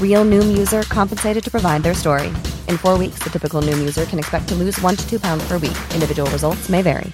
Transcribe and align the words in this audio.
Real 0.00 0.24
Noom 0.24 0.58
user 0.58 0.82
compensated 0.82 1.44
to 1.44 1.50
provide 1.52 1.84
their 1.84 1.94
story. 1.94 2.26
In 2.66 2.78
four 2.78 2.98
weeks, 2.98 3.20
the 3.22 3.30
typical 3.30 3.62
Noom 3.62 3.78
user 3.78 4.06
can 4.06 4.18
expect 4.18 4.48
to 4.48 4.56
lose 4.56 4.80
one 4.80 4.96
to 4.96 5.08
two 5.08 5.20
pounds 5.20 5.46
per 5.46 5.58
week. 5.58 5.78
Individual 5.94 6.28
results 6.32 6.68
may 6.68 6.82
vary. 6.82 7.12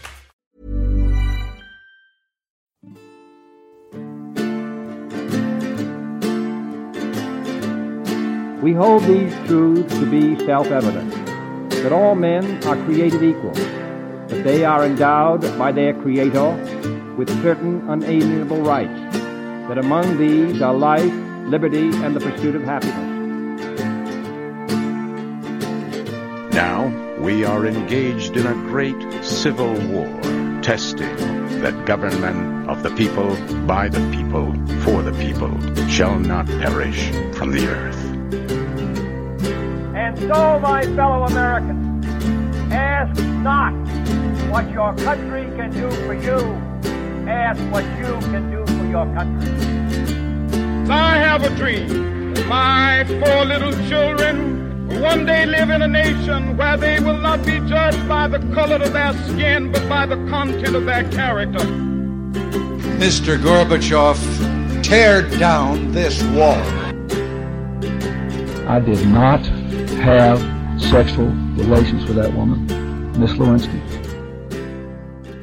We 8.63 8.73
hold 8.73 9.03
these 9.05 9.35
truths 9.47 9.93
to 9.95 10.07
be 10.07 10.43
self-evident, 10.47 11.11
that 11.71 11.93
all 11.93 12.15
men 12.15 12.65
are 12.65 12.83
created 12.87 13.23
equal, 13.23 13.53
that 13.53 14.43
they 14.43 14.65
are 14.65 14.87
endowed 14.87 15.43
by 15.59 15.71
their 15.71 15.93
Creator 15.93 16.53
with 17.19 17.29
certain 17.43 17.87
unalienable 17.91 18.63
rights, 18.63 19.19
that 19.69 19.77
among 19.77 20.17
these 20.17 20.63
are 20.63 20.73
life, 20.73 21.13
liberty, 21.47 21.89
and 21.89 22.17
the 22.17 22.21
pursuit 22.21 22.55
of 22.55 22.63
happiness. 22.63 23.11
Now 26.55 26.87
we 27.19 27.45
are 27.45 27.67
engaged 27.67 28.37
in 28.37 28.47
a 28.47 28.55
great 28.69 29.25
civil 29.25 29.73
war, 29.89 30.07
testing 30.63 31.17
that 31.61 31.87
government 31.87 32.69
of 32.69 32.83
the 32.83 32.91
people, 32.91 33.37
by 33.67 33.89
the 33.89 34.01
people, 34.11 34.53
for 34.83 35.03
the 35.03 35.13
people, 35.13 35.59
shall 35.89 36.19
not 36.19 36.47
perish 36.47 37.11
from 37.35 37.51
the 37.51 37.67
earth. 37.67 38.05
And 39.95 40.19
so, 40.19 40.59
my 40.61 40.83
fellow 40.95 41.25
Americans, 41.25 42.07
ask 42.73 43.23
not 43.43 43.73
what 44.51 44.71
your 44.71 44.95
country 44.97 45.45
can 45.57 45.71
do 45.71 45.91
for 46.07 46.15
you, 46.15 46.39
ask 47.29 47.61
what 47.73 47.85
you 47.99 48.19
can 48.31 48.51
do 48.51 48.65
for 48.67 48.87
your 48.87 49.07
country. 49.15 49.64
I 50.91 51.17
have 51.17 51.43
a 51.45 51.51
dream. 51.57 52.35
My 52.47 53.05
four 53.07 53.45
little 53.47 53.73
children 53.89 54.87
will 54.87 55.01
one 55.01 55.25
day 55.25 55.47
live 55.47 55.71
in 55.71 55.81
a 55.81 55.89
nation 55.89 56.59
where 56.59 56.77
they 56.77 57.01
will 57.01 57.17
not 57.17 57.45
be 57.45 57.59
judged 57.61 58.07
by 58.07 58.29
the 58.29 58.39
color 58.55 58.77
of 58.77 58.93
their 58.93 59.15
skin, 59.29 59.73
but 59.73 59.89
by 59.89 60.05
the 60.05 60.17
content 60.29 60.77
of 60.77 60.85
their 60.85 61.11
character. 61.11 61.65
Mr. 62.99 63.39
Gorbachev, 63.39 64.19
tear 64.83 65.23
down 65.39 65.93
this 65.93 66.23
wall. 66.23 66.63
I 68.69 68.81
did 68.81 69.07
not 69.09 69.41
have 70.05 70.39
sexual 70.81 71.29
relations 71.57 72.05
with 72.05 72.17
that 72.17 72.33
woman, 72.35 72.67
Miss 73.19 73.31
Lewinsky. 73.39 73.81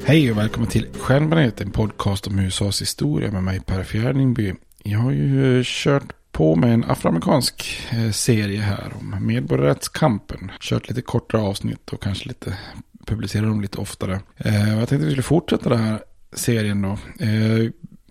Hej 0.04 0.30
och 0.30 0.38
välkommen 0.38 0.68
till 0.68 0.86
Stjärnbaneret, 0.92 1.60
en 1.60 1.70
podcast 1.70 2.26
om 2.26 2.38
USAs 2.38 2.82
historia 2.82 3.30
med 3.30 3.42
mig 3.42 3.60
Per 3.60 3.82
Fjärdingby. 3.84 4.54
Jag 4.84 4.98
har 4.98 5.10
ju 5.10 5.58
eh, 5.58 5.62
kört 5.64 6.12
på 6.32 6.56
med 6.56 6.74
en 6.74 6.84
afroamerikansk 6.84 7.80
eh, 7.92 8.10
serie 8.10 8.60
här 8.60 8.92
om 9.00 9.26
medborgarrättskampen. 9.26 10.50
Kört 10.60 10.88
lite 10.88 11.02
kortare 11.02 11.42
avsnitt 11.42 11.90
och 11.92 12.02
kanske 12.02 12.28
lite 12.28 12.58
publicerar 13.06 13.46
dem 13.46 13.60
lite 13.60 13.78
oftare. 13.78 14.20
Eh, 14.36 14.68
Jag 14.68 14.88
tänkte 14.88 14.94
att 14.94 15.02
vi 15.02 15.10
skulle 15.10 15.22
fortsätta 15.22 15.68
den 15.68 15.78
här 15.78 16.00
serien 16.32 16.82
då. 16.82 16.88
Eh, 17.24 17.70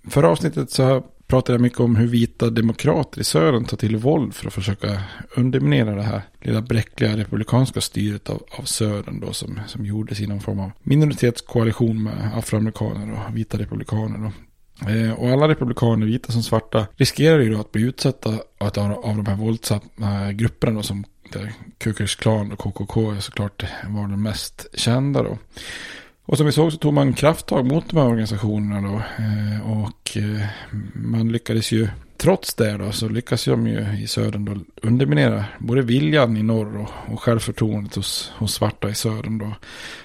Förra 0.09 0.29
avsnittet 0.29 0.71
så 0.71 1.03
pratade 1.27 1.53
jag 1.53 1.61
mycket 1.61 1.79
om 1.79 1.95
hur 1.95 2.07
vita 2.07 2.49
demokrater 2.49 3.21
i 3.21 3.23
södern 3.23 3.65
tar 3.65 3.77
till 3.77 3.97
våld 3.97 4.33
för 4.33 4.47
att 4.47 4.53
försöka 4.53 5.01
underminera 5.35 5.95
det 5.95 6.01
här 6.03 6.21
lilla 6.41 6.61
bräckliga 6.61 7.17
republikanska 7.17 7.81
styret 7.81 8.29
av, 8.29 8.43
av 8.51 8.63
södern 8.63 9.19
då 9.19 9.33
som, 9.33 9.59
som 9.67 9.85
gjordes 9.85 10.19
i 10.19 10.27
någon 10.27 10.39
form 10.41 10.59
av 10.59 10.71
minoritetskoalition 10.83 12.03
med 12.03 12.31
afroamerikaner 12.37 13.11
och 13.13 13.37
vita 13.37 13.57
republikaner 13.57 14.17
då. 14.17 14.31
Eh, 14.87 15.11
och 15.11 15.29
alla 15.29 15.47
republikaner, 15.47 16.05
vita 16.05 16.31
som 16.31 16.43
svarta, 16.43 16.87
riskerar 16.95 17.39
ju 17.39 17.53
då 17.53 17.59
att 17.59 17.71
bli 17.71 17.81
utsatta 17.81 18.29
av, 18.57 18.71
de 19.15 19.25
här 19.25 19.35
våldsamma 19.35 20.31
grupperna 20.31 20.73
då, 20.73 20.83
som 20.83 21.03
Kukers 21.77 22.15
Klan 22.15 22.51
och 22.51 22.59
KKK 22.59 23.11
är 23.11 23.19
såklart 23.19 23.63
var 23.87 24.07
de 24.07 24.23
mest 24.23 24.67
kända 24.73 25.23
då. 25.23 25.37
Och 26.25 26.37
som 26.37 26.45
vi 26.45 26.51
såg 26.51 26.71
så 26.71 26.77
tog 26.77 26.93
man 26.93 27.13
krafttag 27.13 27.65
mot 27.65 27.89
de 27.89 27.97
här 27.97 28.07
organisationerna 28.07 28.87
då. 28.87 29.23
Eh, 29.23 29.81
och 29.81 30.17
eh, 30.17 30.45
man 30.93 31.31
lyckades 31.31 31.71
ju, 31.71 31.87
trots 32.21 32.53
det 32.53 32.77
då, 32.77 32.91
så 32.91 33.09
lyckas 33.09 33.45
de 33.45 33.67
ju 33.67 33.97
i 34.03 34.07
södern 34.07 34.45
då 34.45 34.55
underminera 34.81 35.45
både 35.59 35.81
viljan 35.81 36.37
i 36.37 36.43
norr 36.43 36.77
och, 36.77 37.13
och 37.13 37.21
självförtroendet 37.21 37.95
hos, 37.95 38.31
hos 38.37 38.53
svarta 38.53 38.89
i 38.89 38.95
södern 38.95 39.37
då. 39.37 39.55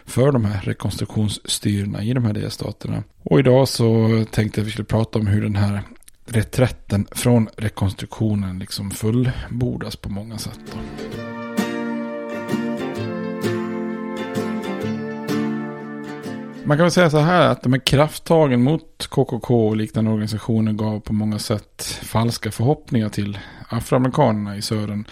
För 0.05 0.33
de 0.33 0.45
här 0.45 0.61
rekonstruktionsstyrena 0.61 2.03
i 2.03 2.13
de 2.13 2.25
här 2.25 2.33
delstaterna. 2.33 3.03
Och 3.23 3.39
idag 3.39 3.69
så 3.69 4.09
tänkte 4.31 4.61
jag 4.61 4.65
att 4.65 4.69
vi 4.69 4.73
skulle 4.73 4.85
prata 4.85 5.19
om 5.19 5.27
hur 5.27 5.43
den 5.43 5.57
här 5.57 5.83
reträtten 6.27 7.07
från 7.11 7.49
rekonstruktionen 7.57 8.59
liksom 8.59 8.91
fullbordas 8.91 9.97
på 9.97 10.09
många 10.09 10.39
sätt. 10.39 10.61
Då. 10.73 11.26
Man 16.67 16.77
kan 16.77 16.85
väl 16.85 16.91
säga 16.91 17.11
så 17.11 17.19
här 17.19 17.49
att 17.49 17.63
de 17.63 17.73
här 17.73 17.81
krafttagen 17.81 18.63
mot 18.63 19.07
KKK 19.11 19.69
och 19.69 19.77
liknande 19.77 20.11
organisationer 20.11 20.73
gav 20.73 21.01
på 21.01 21.13
många 21.13 21.39
sätt 21.39 21.83
falska 22.03 22.51
förhoppningar 22.51 23.09
till 23.09 23.39
afroamerikanerna 23.69 24.57
i 24.57 24.63
södern. 24.63 25.05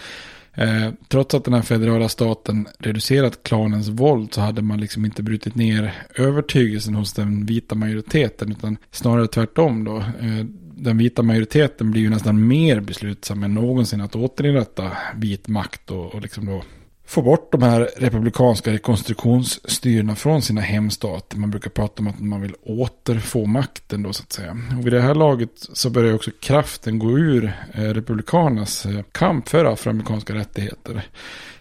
Eh, 0.55 0.91
trots 1.09 1.35
att 1.35 1.45
den 1.45 1.55
här 1.55 1.63
federala 1.63 2.09
staten 2.09 2.67
reducerat 2.79 3.43
klanens 3.43 3.89
våld 3.89 4.35
så 4.35 4.41
hade 4.41 4.63
man 4.63 4.81
liksom 4.81 5.05
inte 5.05 5.23
brutit 5.23 5.55
ner 5.55 5.95
övertygelsen 6.15 6.95
hos 6.95 7.13
den 7.13 7.47
vita 7.47 7.75
majoriteten 7.75 8.51
utan 8.51 8.77
snarare 8.91 9.27
tvärtom 9.27 9.85
då. 9.85 9.97
Eh, 9.97 10.47
den 10.77 10.99
vita 10.99 11.23
majoriteten 11.23 11.91
blir 11.91 12.03
ju 12.03 12.11
nästan 12.11 12.47
mer 12.47 12.81
beslutsam 12.81 13.43
än 13.43 13.55
någonsin 13.55 14.01
att 14.01 14.17
återinrätta 14.17 14.91
vit 15.17 15.49
makt 15.49 15.91
och, 15.91 16.15
och 16.15 16.23
liksom 16.23 16.47
då 16.47 16.63
få 17.07 17.23
bort 17.23 17.53
de 17.53 17.63
här 17.63 17.91
republikanska 17.97 18.73
rekonstruktionsstyrena 18.73 20.15
från 20.15 20.43
sina 20.43 20.61
hemstater. 20.61 21.37
Man 21.37 21.51
brukar 21.51 21.71
prata 21.71 22.03
om 22.03 22.09
att 22.09 22.21
man 22.21 22.41
vill 22.41 22.55
återfå 22.63 23.47
makten 23.47 24.03
då 24.03 24.13
så 24.13 24.23
att 24.23 24.33
säga. 24.33 24.57
Och 24.79 24.87
vid 24.87 24.93
det 24.93 25.01
här 25.01 25.15
laget 25.15 25.51
så 25.55 25.91
börjar 25.91 26.15
också 26.15 26.31
kraften 26.41 26.99
gå 26.99 27.19
ur 27.19 27.53
eh, 27.73 27.81
republikanernas 27.81 28.87
eh, 28.87 29.03
kamp 29.13 29.49
för 29.49 29.65
afroamerikanska 29.65 30.35
rättigheter. 30.35 31.03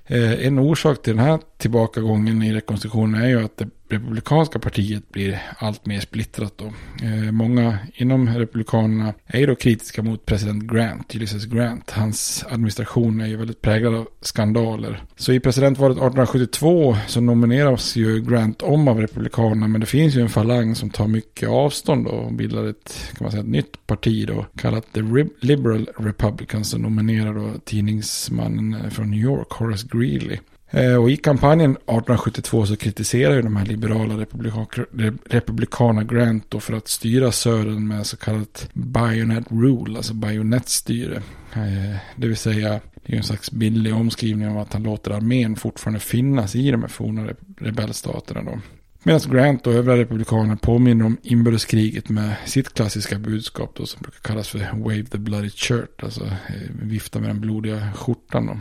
Eh, 0.05 0.45
en 0.45 0.59
orsak 0.59 1.01
till 1.01 1.15
den 1.15 1.25
här 1.25 1.39
tillbakagången 1.57 2.43
i 2.43 2.53
rekonstruktionen 2.53 3.21
är 3.21 3.27
ju 3.27 3.45
att 3.45 3.57
det 3.57 3.69
republikanska 3.93 4.59
partiet 4.59 5.11
blir 5.11 5.41
allt 5.57 5.85
mer 5.85 5.99
splittrat 5.99 6.57
då. 6.57 6.65
Eh, 7.05 7.31
många 7.31 7.77
inom 7.93 8.29
republikanerna 8.29 9.13
är 9.25 9.39
ju 9.39 9.45
då 9.45 9.55
kritiska 9.55 10.03
mot 10.03 10.25
president 10.25 10.63
Grant, 10.63 11.15
Ulysses 11.15 11.45
Grant. 11.45 11.91
Hans 11.91 12.45
administration 12.49 13.21
är 13.21 13.27
ju 13.27 13.37
väldigt 13.37 13.61
präglad 13.61 13.95
av 13.95 14.07
skandaler. 14.21 15.03
Så 15.15 15.33
i 15.33 15.39
presidentvalet 15.39 15.97
1872 15.97 16.97
så 17.07 17.21
nomineras 17.21 17.95
ju 17.95 18.21
Grant 18.21 18.61
om 18.61 18.87
av 18.87 19.01
republikanerna, 19.01 19.67
men 19.67 19.81
det 19.81 19.87
finns 19.87 20.15
ju 20.15 20.21
en 20.21 20.29
falang 20.29 20.75
som 20.75 20.89
tar 20.89 21.07
mycket 21.07 21.49
avstånd 21.49 22.07
och 22.07 22.33
bildar 22.33 22.63
ett, 22.63 23.11
kan 23.17 23.25
man 23.25 23.31
säga, 23.31 23.43
ett 23.43 23.49
nytt 23.49 23.87
parti 23.87 24.27
då, 24.27 24.45
kallat 24.57 24.93
The 24.93 25.01
Liberal 25.39 25.89
Republicans, 25.97 26.69
som 26.69 26.81
nominerar 26.81 27.33
då 27.33 27.59
tidningsmannen 27.65 28.91
från 28.91 29.11
New 29.11 29.19
York, 29.19 29.51
Horace 29.51 29.87
Greeley. 29.91 30.39
Eh, 30.73 30.95
och 30.95 31.11
i 31.11 31.17
kampanjen 31.17 31.71
1872 31.71 32.65
så 32.65 32.75
kritiserar 32.75 33.35
ju 33.35 33.41
de 33.41 33.55
här 33.55 33.65
liberala 33.65 34.25
republikanerna 35.29 36.03
Grant 36.03 36.45
då 36.49 36.59
för 36.59 36.73
att 36.73 36.87
styra 36.87 37.31
södern 37.31 37.87
med 37.87 38.05
så 38.05 38.17
kallat 38.17 38.69
bayonet 38.73 39.45
rule, 39.49 39.97
alltså 39.97 40.13
bajonettstyre. 40.13 41.15
Eh, 41.53 41.97
det 42.15 42.27
vill 42.27 42.37
säga, 42.37 42.79
det 43.05 43.13
är 43.13 43.17
en 43.17 43.23
slags 43.23 43.51
billig 43.51 43.95
omskrivning 43.95 44.47
av 44.47 44.57
att 44.57 44.73
han 44.73 44.83
låter 44.83 45.11
armén 45.11 45.55
fortfarande 45.55 45.99
finnas 45.99 46.55
i 46.55 46.71
de 46.71 46.81
här 46.81 46.89
forna 46.89 47.29
rebellstaterna 47.57 48.43
då. 48.43 48.59
Medan 49.03 49.21
Grant 49.31 49.67
och 49.67 49.73
övriga 49.73 49.97
republikaner 49.97 50.55
påminner 50.55 51.05
om 51.05 51.17
inbördeskriget 51.23 52.09
med 52.09 52.35
sitt 52.45 52.73
klassiska 52.73 53.19
budskap 53.19 53.75
då 53.75 53.85
som 53.85 54.01
brukar 54.01 54.19
kallas 54.19 54.49
för 54.49 54.59
Wave 54.59 55.03
the 55.03 55.17
Bloody 55.17 55.49
Shirt, 55.49 56.03
alltså 56.03 56.25
eh, 56.25 56.71
vifta 56.81 57.19
med 57.19 57.29
den 57.29 57.41
blodiga 57.41 57.93
skjortan 57.93 58.45
då. 58.45 58.59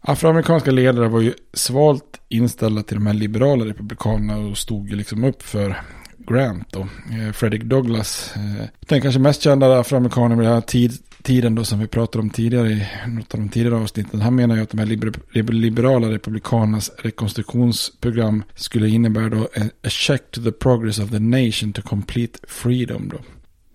Afroamerikanska 0.00 0.70
ledare 0.70 1.08
var 1.08 1.20
ju 1.20 1.34
svalt 1.52 2.20
inställda 2.28 2.82
till 2.82 2.96
de 2.96 3.06
här 3.06 3.14
liberala 3.14 3.64
republikanerna 3.64 4.38
och 4.38 4.58
stod 4.58 4.88
ju 4.88 4.96
liksom 4.96 5.24
upp 5.24 5.42
för 5.42 5.76
Grant 6.18 6.76
och 6.76 6.86
eh, 7.12 7.32
Frederick 7.32 7.62
Douglass. 7.62 8.32
Eh, 8.36 8.66
den 8.80 9.00
kanske 9.00 9.20
mest 9.20 9.42
kända 9.42 9.80
afroamerikanen 9.80 10.38
vid 10.38 10.46
den 10.46 10.54
här 10.54 10.60
tid, 10.60 10.92
tiden 11.22 11.54
då 11.54 11.64
som 11.64 11.78
vi 11.78 11.86
pratade 11.86 12.22
om 12.22 12.30
tidigare 12.30 12.68
i 12.70 12.86
något 13.06 13.34
av 13.34 13.40
de 13.40 13.48
tidigare 13.48 13.76
avsnitten. 13.76 14.20
Han 14.20 14.34
menar 14.34 14.56
ju 14.56 14.62
att 14.62 14.70
de 14.70 14.78
här 14.78 14.86
liber, 14.86 15.52
liberala 15.52 16.10
republikanernas 16.10 16.90
rekonstruktionsprogram 16.98 18.44
skulle 18.54 18.88
innebära 18.88 19.28
då 19.28 19.48
a 19.84 19.88
check 19.88 20.30
to 20.30 20.42
the 20.42 20.52
progress 20.52 20.98
of 20.98 21.10
the 21.10 21.18
nation 21.18 21.72
to 21.72 21.82
complete 21.82 22.38
freedom 22.48 23.08
då. 23.08 23.18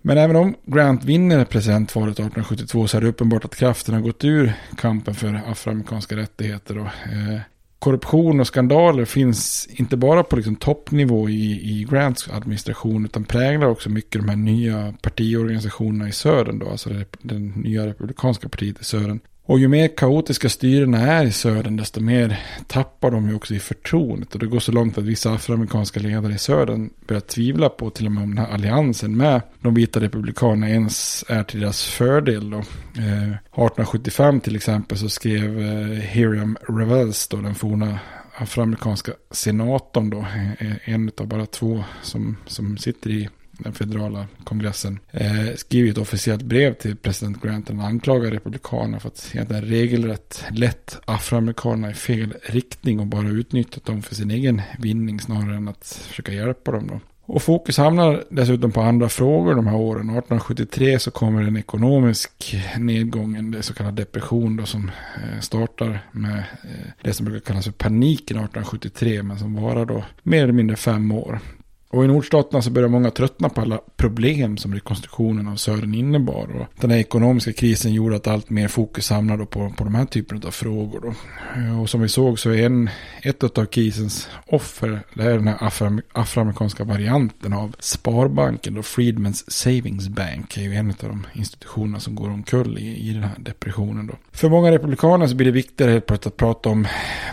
Men 0.06 0.18
även 0.18 0.36
om 0.36 0.54
Grant 0.64 1.04
vinner 1.04 1.44
presidentvalet 1.44 2.12
1872 2.12 2.86
så 2.86 2.96
är 2.96 3.00
det 3.00 3.08
uppenbart 3.08 3.44
att 3.44 3.56
kraften 3.56 3.94
har 3.94 4.00
gått 4.00 4.24
ur 4.24 4.52
kampen 4.76 5.14
för 5.14 5.40
afroamerikanska 5.46 6.16
rättigheter. 6.16 6.78
Och, 6.78 6.86
eh, 6.86 7.40
korruption 7.78 8.40
och 8.40 8.46
skandaler 8.46 9.04
finns 9.04 9.66
inte 9.70 9.96
bara 9.96 10.22
på 10.22 10.36
liksom 10.36 10.56
toppnivå 10.56 11.28
i, 11.28 11.70
i 11.70 11.86
Grants 11.90 12.28
administration 12.28 13.04
utan 13.04 13.24
präglar 13.24 13.66
också 13.66 13.90
mycket 13.90 14.20
de 14.20 14.28
här 14.28 14.36
nya 14.36 14.94
partiorganisationerna 15.02 16.08
i 16.08 16.12
södern. 16.12 16.58
Då, 16.58 16.70
alltså 16.70 16.90
det, 16.90 17.04
det 17.22 17.38
nya 17.38 17.86
republikanska 17.86 18.48
partiet 18.48 18.80
i 18.80 18.84
södern. 18.84 19.20
Och 19.48 19.58
ju 19.58 19.68
mer 19.68 19.88
kaotiska 19.96 20.48
styrena 20.48 20.98
är 20.98 21.24
i 21.24 21.32
södern, 21.32 21.76
desto 21.76 22.00
mer 22.00 22.40
tappar 22.66 23.10
de 23.10 23.28
ju 23.28 23.34
också 23.34 23.54
i 23.54 23.58
förtroendet. 23.58 24.34
Och 24.34 24.40
det 24.40 24.46
går 24.46 24.58
så 24.58 24.72
långt 24.72 24.98
att 24.98 25.04
vissa 25.04 25.32
afroamerikanska 25.32 26.00
ledare 26.00 26.34
i 26.34 26.38
södern 26.38 26.90
börjar 27.06 27.20
tvivla 27.20 27.68
på 27.68 27.90
till 27.90 28.06
och 28.06 28.12
med 28.12 28.22
om 28.22 28.34
den 28.34 28.46
här 28.46 28.54
alliansen 28.54 29.16
med 29.16 29.40
de 29.60 29.74
vita 29.74 30.00
republikanerna 30.00 30.68
ens 30.68 31.24
är 31.28 31.42
till 31.42 31.60
deras 31.60 31.84
fördel. 31.84 32.50
Då. 32.50 32.58
Eh, 32.58 32.62
1875 32.62 34.40
till 34.40 34.56
exempel 34.56 34.98
så 34.98 35.08
skrev 35.08 35.60
eh, 35.60 35.86
Hiram 35.86 36.56
Revels, 36.68 37.28
då, 37.28 37.36
den 37.36 37.54
forna 37.54 37.98
afroamerikanska 38.36 39.12
senatorn, 39.30 40.10
då, 40.10 40.18
eh, 40.58 40.94
en 40.94 41.10
av 41.18 41.26
bara 41.26 41.46
två 41.46 41.84
som, 42.02 42.36
som 42.46 42.78
sitter 42.78 43.10
i 43.10 43.28
den 43.58 43.72
federala 43.72 44.26
kongressen, 44.44 44.98
eh, 45.10 45.54
skrivit 45.56 45.92
ett 45.92 46.02
officiellt 46.02 46.42
brev 46.42 46.74
till 46.74 46.96
president 46.96 47.42
Grant 47.42 47.70
och 47.70 47.76
anklagar 47.76 48.30
republikanerna 48.30 49.00
för 49.00 49.08
att 49.08 49.30
egentligen 49.34 49.64
regelrätt 49.64 50.44
lett 50.50 50.98
afroamerikanerna 51.04 51.90
i 51.90 51.94
fel 51.94 52.34
riktning 52.42 53.00
och 53.00 53.06
bara 53.06 53.28
utnyttjat 53.28 53.84
dem 53.84 54.02
för 54.02 54.14
sin 54.14 54.30
egen 54.30 54.62
vinning 54.78 55.20
snarare 55.20 55.56
än 55.56 55.68
att 55.68 56.06
försöka 56.08 56.32
hjälpa 56.32 56.72
dem. 56.72 56.86
Då. 56.86 57.00
Och 57.28 57.42
fokus 57.42 57.78
hamnar 57.78 58.24
dessutom 58.30 58.72
på 58.72 58.80
andra 58.80 59.08
frågor 59.08 59.54
de 59.54 59.66
här 59.66 59.76
åren. 59.76 60.10
1873 60.10 60.98
så 60.98 61.10
kommer 61.10 61.42
en 61.42 61.56
ekonomisk 61.56 62.56
nedgång, 62.78 63.36
en 63.36 63.62
så 63.62 63.74
kallad 63.74 63.94
depression 63.94 64.56
då, 64.56 64.66
som 64.66 64.90
eh, 65.14 65.40
startar 65.40 66.06
med 66.12 66.38
eh, 66.38 66.90
det 67.02 67.12
som 67.12 67.26
brukar 67.26 67.40
kallas 67.40 67.64
för 67.64 67.72
paniken 67.72 68.36
1873 68.36 69.22
men 69.22 69.38
som 69.38 69.54
varar 69.54 69.86
då 69.86 70.04
mer 70.22 70.42
eller 70.42 70.52
mindre 70.52 70.76
fem 70.76 71.12
år. 71.12 71.40
Och 71.88 72.04
i 72.04 72.08
nordstaterna 72.08 72.62
så 72.62 72.70
börjar 72.70 72.88
många 72.88 73.10
tröttna 73.10 73.48
på 73.48 73.60
alla 73.60 73.80
problem 73.96 74.56
som 74.56 74.74
rekonstruktionen 74.74 75.48
av 75.48 75.56
södern 75.56 75.94
innebar. 75.94 76.60
Och 76.60 76.66
den 76.80 76.90
här 76.90 76.98
ekonomiska 76.98 77.52
krisen 77.52 77.92
gjorde 77.92 78.16
att 78.16 78.26
allt 78.26 78.50
mer 78.50 78.68
fokus 78.68 79.10
hamnade 79.10 79.46
på, 79.46 79.72
på 79.76 79.84
de 79.84 79.94
här 79.94 80.04
typerna 80.04 80.40
av 80.46 80.50
frågor. 80.50 81.00
Då. 81.00 81.14
Eh, 81.60 81.80
och 81.80 81.90
som 81.90 82.00
vi 82.00 82.08
såg 82.08 82.38
så 82.38 82.50
är 82.50 82.66
en, 82.66 82.90
ett 83.22 83.58
av 83.58 83.66
krisens 83.66 84.28
offer, 84.46 85.00
det 85.14 85.22
är 85.22 85.34
den 85.34 85.48
här 85.48 85.56
afro, 85.60 86.00
afroamerikanska 86.12 86.84
varianten 86.84 87.52
av 87.52 87.76
Sparbanken, 87.78 88.74
då 88.74 88.82
Freedmans 88.82 89.50
Savings 89.52 90.08
Bank, 90.08 90.56
är 90.56 90.62
ju 90.62 90.74
en 90.74 90.90
av 90.90 90.96
de 91.08 91.26
institutionerna 91.32 92.00
som 92.00 92.14
går 92.14 92.28
omkull 92.28 92.78
i, 92.78 93.08
i 93.10 93.12
den 93.12 93.22
här 93.22 93.38
depressionen. 93.38 94.06
Då. 94.06 94.14
För 94.32 94.48
många 94.48 94.70
republikaner 94.70 95.26
så 95.26 95.34
blir 95.34 95.46
det 95.46 95.52
viktigare 95.52 95.92
helt 95.92 96.06
plötsligt 96.06 96.32
att 96.32 96.36
prata 96.36 96.68
om, 96.68 96.86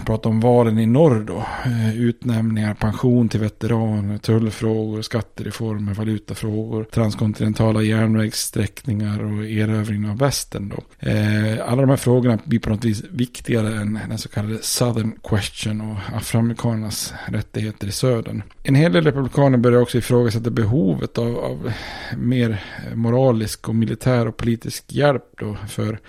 prata 0.05 0.29
om 0.29 0.39
valen 0.39 0.79
i 0.79 0.85
norr 0.85 1.23
då. 1.27 1.45
Eh, 1.65 1.99
utnämningar, 1.99 2.73
pension 2.73 3.29
till 3.29 3.39
veteraner, 3.39 4.17
tull 4.17 4.42
tullfrågor, 4.43 5.01
skattereformer, 5.01 5.93
valutafrågor, 5.93 6.83
transkontinentala 6.83 7.81
järnvägssträckningar 7.81 9.23
och 9.23 9.45
erövringen 9.45 10.09
av 10.11 10.17
västern. 10.17 10.69
Då. 10.69 11.09
Eh, 11.09 11.71
alla 11.71 11.81
de 11.81 11.89
här 11.89 11.97
frågorna 11.97 12.39
blir 12.45 12.59
på 12.59 12.69
något 12.69 12.85
vis 12.85 13.03
viktigare 13.11 13.75
än 13.75 13.99
den 14.09 14.17
så 14.17 14.29
kallade 14.29 14.57
Southern 14.61 15.19
Question 15.23 15.81
och 15.81 16.17
afroamerikanernas 16.17 17.13
rättigheter 17.25 17.87
i 17.87 17.91
södern. 17.91 18.43
En 18.63 18.75
hel 18.75 18.91
del 18.91 19.03
republikaner 19.03 19.57
börjar 19.57 19.81
också 19.81 19.97
ifrågasätta 19.97 20.49
behovet 20.49 21.17
av, 21.17 21.37
av 21.37 21.71
mer 22.17 22.63
moralisk 22.95 23.69
och 23.69 23.75
militär 23.75 24.27
och 24.27 24.37
politisk 24.37 24.83
hjälp 24.87 25.23
då 25.39 25.57
för 25.69 25.99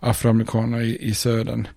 afroamerikaner 0.00 0.80
i, 0.80 0.98
i 1.08 1.14
södern. 1.14 1.68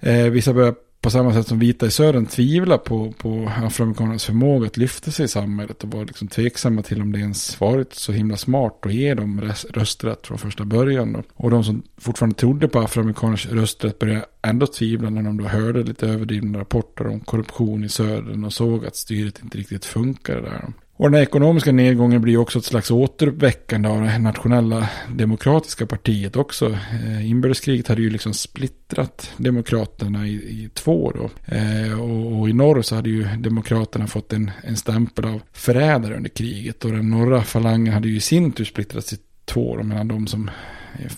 Eh, 0.00 0.24
vissa 0.24 0.52
börjar 0.52 0.74
på 1.08 1.12
samma 1.12 1.32
sätt 1.32 1.46
som 1.46 1.58
vita 1.58 1.86
i 1.86 1.90
södern 1.90 2.26
tvivlar 2.26 2.78
på, 2.78 3.12
på 3.12 3.52
afroamerikanernas 3.56 4.24
förmåga 4.24 4.66
att 4.66 4.76
lyfta 4.76 5.10
sig 5.10 5.24
i 5.24 5.28
samhället 5.28 5.84
och 5.84 5.90
var 5.90 6.04
liksom 6.04 6.28
tveksamma 6.28 6.82
till 6.82 7.02
om 7.02 7.12
det 7.12 7.18
ens 7.18 7.60
varit 7.60 7.94
så 7.94 8.12
himla 8.12 8.36
smart 8.36 8.86
att 8.86 8.94
ge 8.94 9.14
dem 9.14 9.52
rösträtt 9.70 10.26
från 10.26 10.38
första 10.38 10.64
början. 10.64 11.12
Då. 11.12 11.22
Och 11.34 11.50
de 11.50 11.64
som 11.64 11.82
fortfarande 11.98 12.36
trodde 12.36 12.68
på 12.68 12.80
afroamerikaners 12.80 13.46
rösträtt 13.46 13.98
började 13.98 14.24
ändå 14.42 14.66
tvivla 14.66 15.10
när 15.10 15.22
de 15.22 15.36
då 15.36 15.44
hörde 15.44 15.82
lite 15.82 16.06
överdrivna 16.06 16.58
rapporter 16.58 17.06
om 17.06 17.20
korruption 17.20 17.84
i 17.84 17.88
södern 17.88 18.44
och 18.44 18.52
såg 18.52 18.86
att 18.86 18.96
styret 18.96 19.42
inte 19.42 19.58
riktigt 19.58 19.84
funkade 19.84 20.40
där. 20.40 20.72
Och 20.98 21.10
den 21.10 21.14
här 21.14 21.22
ekonomiska 21.22 21.72
nedgången 21.72 22.22
blir 22.22 22.36
också 22.36 22.58
ett 22.58 22.64
slags 22.64 22.90
återuppväckande 22.90 23.88
av 23.88 24.00
det 24.00 24.18
nationella 24.18 24.88
demokratiska 25.08 25.86
partiet 25.86 26.36
också. 26.36 26.70
Eh, 26.70 27.30
inbördeskriget 27.30 27.88
hade 27.88 28.02
ju 28.02 28.10
liksom 28.10 28.34
splittrat 28.34 29.32
demokraterna 29.36 30.26
i, 30.26 30.32
i 30.32 30.70
två 30.74 31.12
då. 31.14 31.54
Eh, 31.56 32.00
och, 32.00 32.40
och, 32.40 32.48
i 32.48 32.52
norr 32.52 32.82
så 32.82 32.94
hade 32.94 33.10
ju 33.10 33.24
demokraterna 33.24 34.06
fått 34.06 34.32
en, 34.32 34.50
en 34.62 34.76
stämpel 34.76 35.24
av 35.24 35.42
förrädare 35.52 36.16
under 36.16 36.30
kriget. 36.30 36.84
Och 36.84 36.92
den 36.92 37.10
norra 37.10 37.42
falangen 37.42 37.94
hade 37.94 38.08
ju 38.08 38.16
i 38.16 38.20
sin 38.20 38.52
tur 38.52 38.64
splittrats 38.64 39.12
i 39.12 39.16
två 39.44 39.76
då, 39.76 39.82
mellan 39.82 40.08
de 40.08 40.26
som 40.26 40.50
eh, 40.98 41.12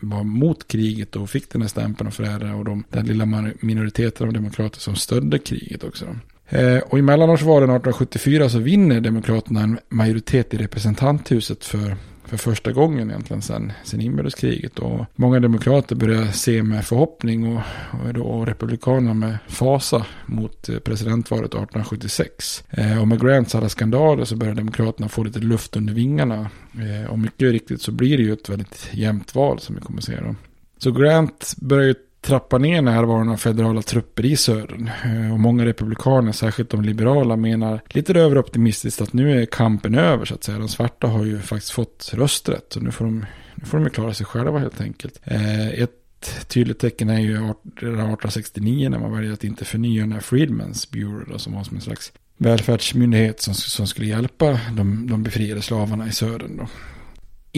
var 0.00 0.24
mot 0.24 0.68
kriget 0.68 1.16
och 1.16 1.30
fick 1.30 1.52
den 1.52 1.62
här 1.62 1.68
stämpeln 1.68 2.06
av 2.06 2.12
förrädare 2.12 2.54
och 2.54 2.64
de, 2.64 2.84
den 2.90 3.06
lilla 3.06 3.52
minoriteten 3.60 4.26
av 4.26 4.32
demokrater 4.32 4.80
som 4.80 4.96
stödde 4.96 5.38
kriget 5.38 5.84
också. 5.84 6.06
Eh, 6.48 6.78
och 6.78 6.98
i 6.98 7.02
mellanårsvalen 7.02 7.70
1874 7.70 8.48
så 8.48 8.58
vinner 8.58 9.00
Demokraterna 9.00 9.60
en 9.62 9.78
majoritet 9.88 10.54
i 10.54 10.56
representanthuset 10.56 11.64
för, 11.64 11.96
för 12.24 12.36
första 12.36 12.72
gången 12.72 13.10
egentligen 13.10 13.42
sedan, 13.42 13.72
sen 13.84 14.00
inbördeskriget. 14.00 14.78
Och 14.78 15.06
många 15.14 15.40
demokrater 15.40 15.96
börjar 15.96 16.26
se 16.26 16.62
med 16.62 16.84
förhoppning 16.84 17.56
och, 17.56 17.62
och, 17.90 18.14
då, 18.14 18.22
och 18.22 18.46
republikanerna 18.46 19.14
med 19.14 19.38
fasa 19.48 20.06
mot 20.26 20.68
eh, 20.68 20.78
presidentvalet 20.78 21.50
1876. 21.50 22.64
Eh, 22.70 23.00
och 23.00 23.08
med 23.08 23.20
Grants 23.20 23.54
alla 23.54 23.68
skandaler 23.68 24.24
så 24.24 24.36
börjar 24.36 24.54
demokraterna 24.54 25.08
få 25.08 25.24
lite 25.24 25.38
luft 25.38 25.76
under 25.76 25.94
vingarna. 25.94 26.50
Eh, 26.74 27.10
och 27.10 27.18
mycket 27.18 27.52
riktigt 27.52 27.82
så 27.82 27.92
blir 27.92 28.16
det 28.16 28.22
ju 28.22 28.32
ett 28.32 28.48
väldigt 28.48 28.88
jämnt 28.92 29.34
val 29.34 29.60
som 29.60 29.74
vi 29.74 29.80
kommer 29.80 29.98
att 29.98 30.04
se 30.04 30.20
då. 30.20 30.34
Så 30.78 30.90
Grant 30.92 31.54
börjar 31.56 31.86
ju 31.86 31.94
trappa 32.20 32.58
ner 32.58 32.82
närvaron 32.82 33.28
av 33.28 33.36
federala 33.36 33.82
trupper 33.82 34.24
i 34.24 34.36
södern. 34.36 34.90
Eh, 35.04 35.32
och 35.32 35.40
många 35.40 35.64
republikaner, 35.64 36.32
särskilt 36.32 36.70
de 36.70 36.82
liberala, 36.82 37.36
menar 37.36 37.80
lite 37.88 38.12
överoptimistiskt 38.12 39.00
att 39.00 39.12
nu 39.12 39.42
är 39.42 39.46
kampen 39.46 39.94
över 39.94 40.24
så 40.24 40.34
att 40.34 40.44
säga. 40.44 40.58
De 40.58 40.68
svarta 40.68 41.06
har 41.06 41.24
ju 41.24 41.40
faktiskt 41.40 41.72
fått 41.72 42.10
rösträtt. 42.14 42.76
och 42.76 42.82
nu 42.82 42.90
får 42.90 43.04
de, 43.04 43.26
nu 43.54 43.64
får 43.64 43.78
de 43.78 43.90
klara 43.90 44.14
sig 44.14 44.26
själva 44.26 44.58
helt 44.58 44.80
enkelt. 44.80 45.20
Eh, 45.24 45.68
ett 45.68 46.48
tydligt 46.48 46.78
tecken 46.78 47.08
är 47.08 47.20
ju 47.20 47.34
1869 47.34 48.88
när 48.88 48.98
man 48.98 49.12
väljer 49.12 49.32
att 49.32 49.44
inte 49.44 49.64
förnya 49.64 50.02
den 50.02 50.12
här 50.12 50.20
Freedmans 50.20 50.90
Bureau 50.90 51.24
då, 51.32 51.38
som 51.38 51.54
var 51.54 51.64
som 51.64 51.76
en 51.76 51.82
slags 51.82 52.12
välfärdsmyndighet 52.36 53.40
som, 53.40 53.54
som 53.54 53.86
skulle 53.86 54.06
hjälpa 54.06 54.60
de, 54.76 55.06
de 55.10 55.22
befriade 55.22 55.62
slavarna 55.62 56.08
i 56.08 56.12
södern. 56.12 56.56
Då. 56.56 56.66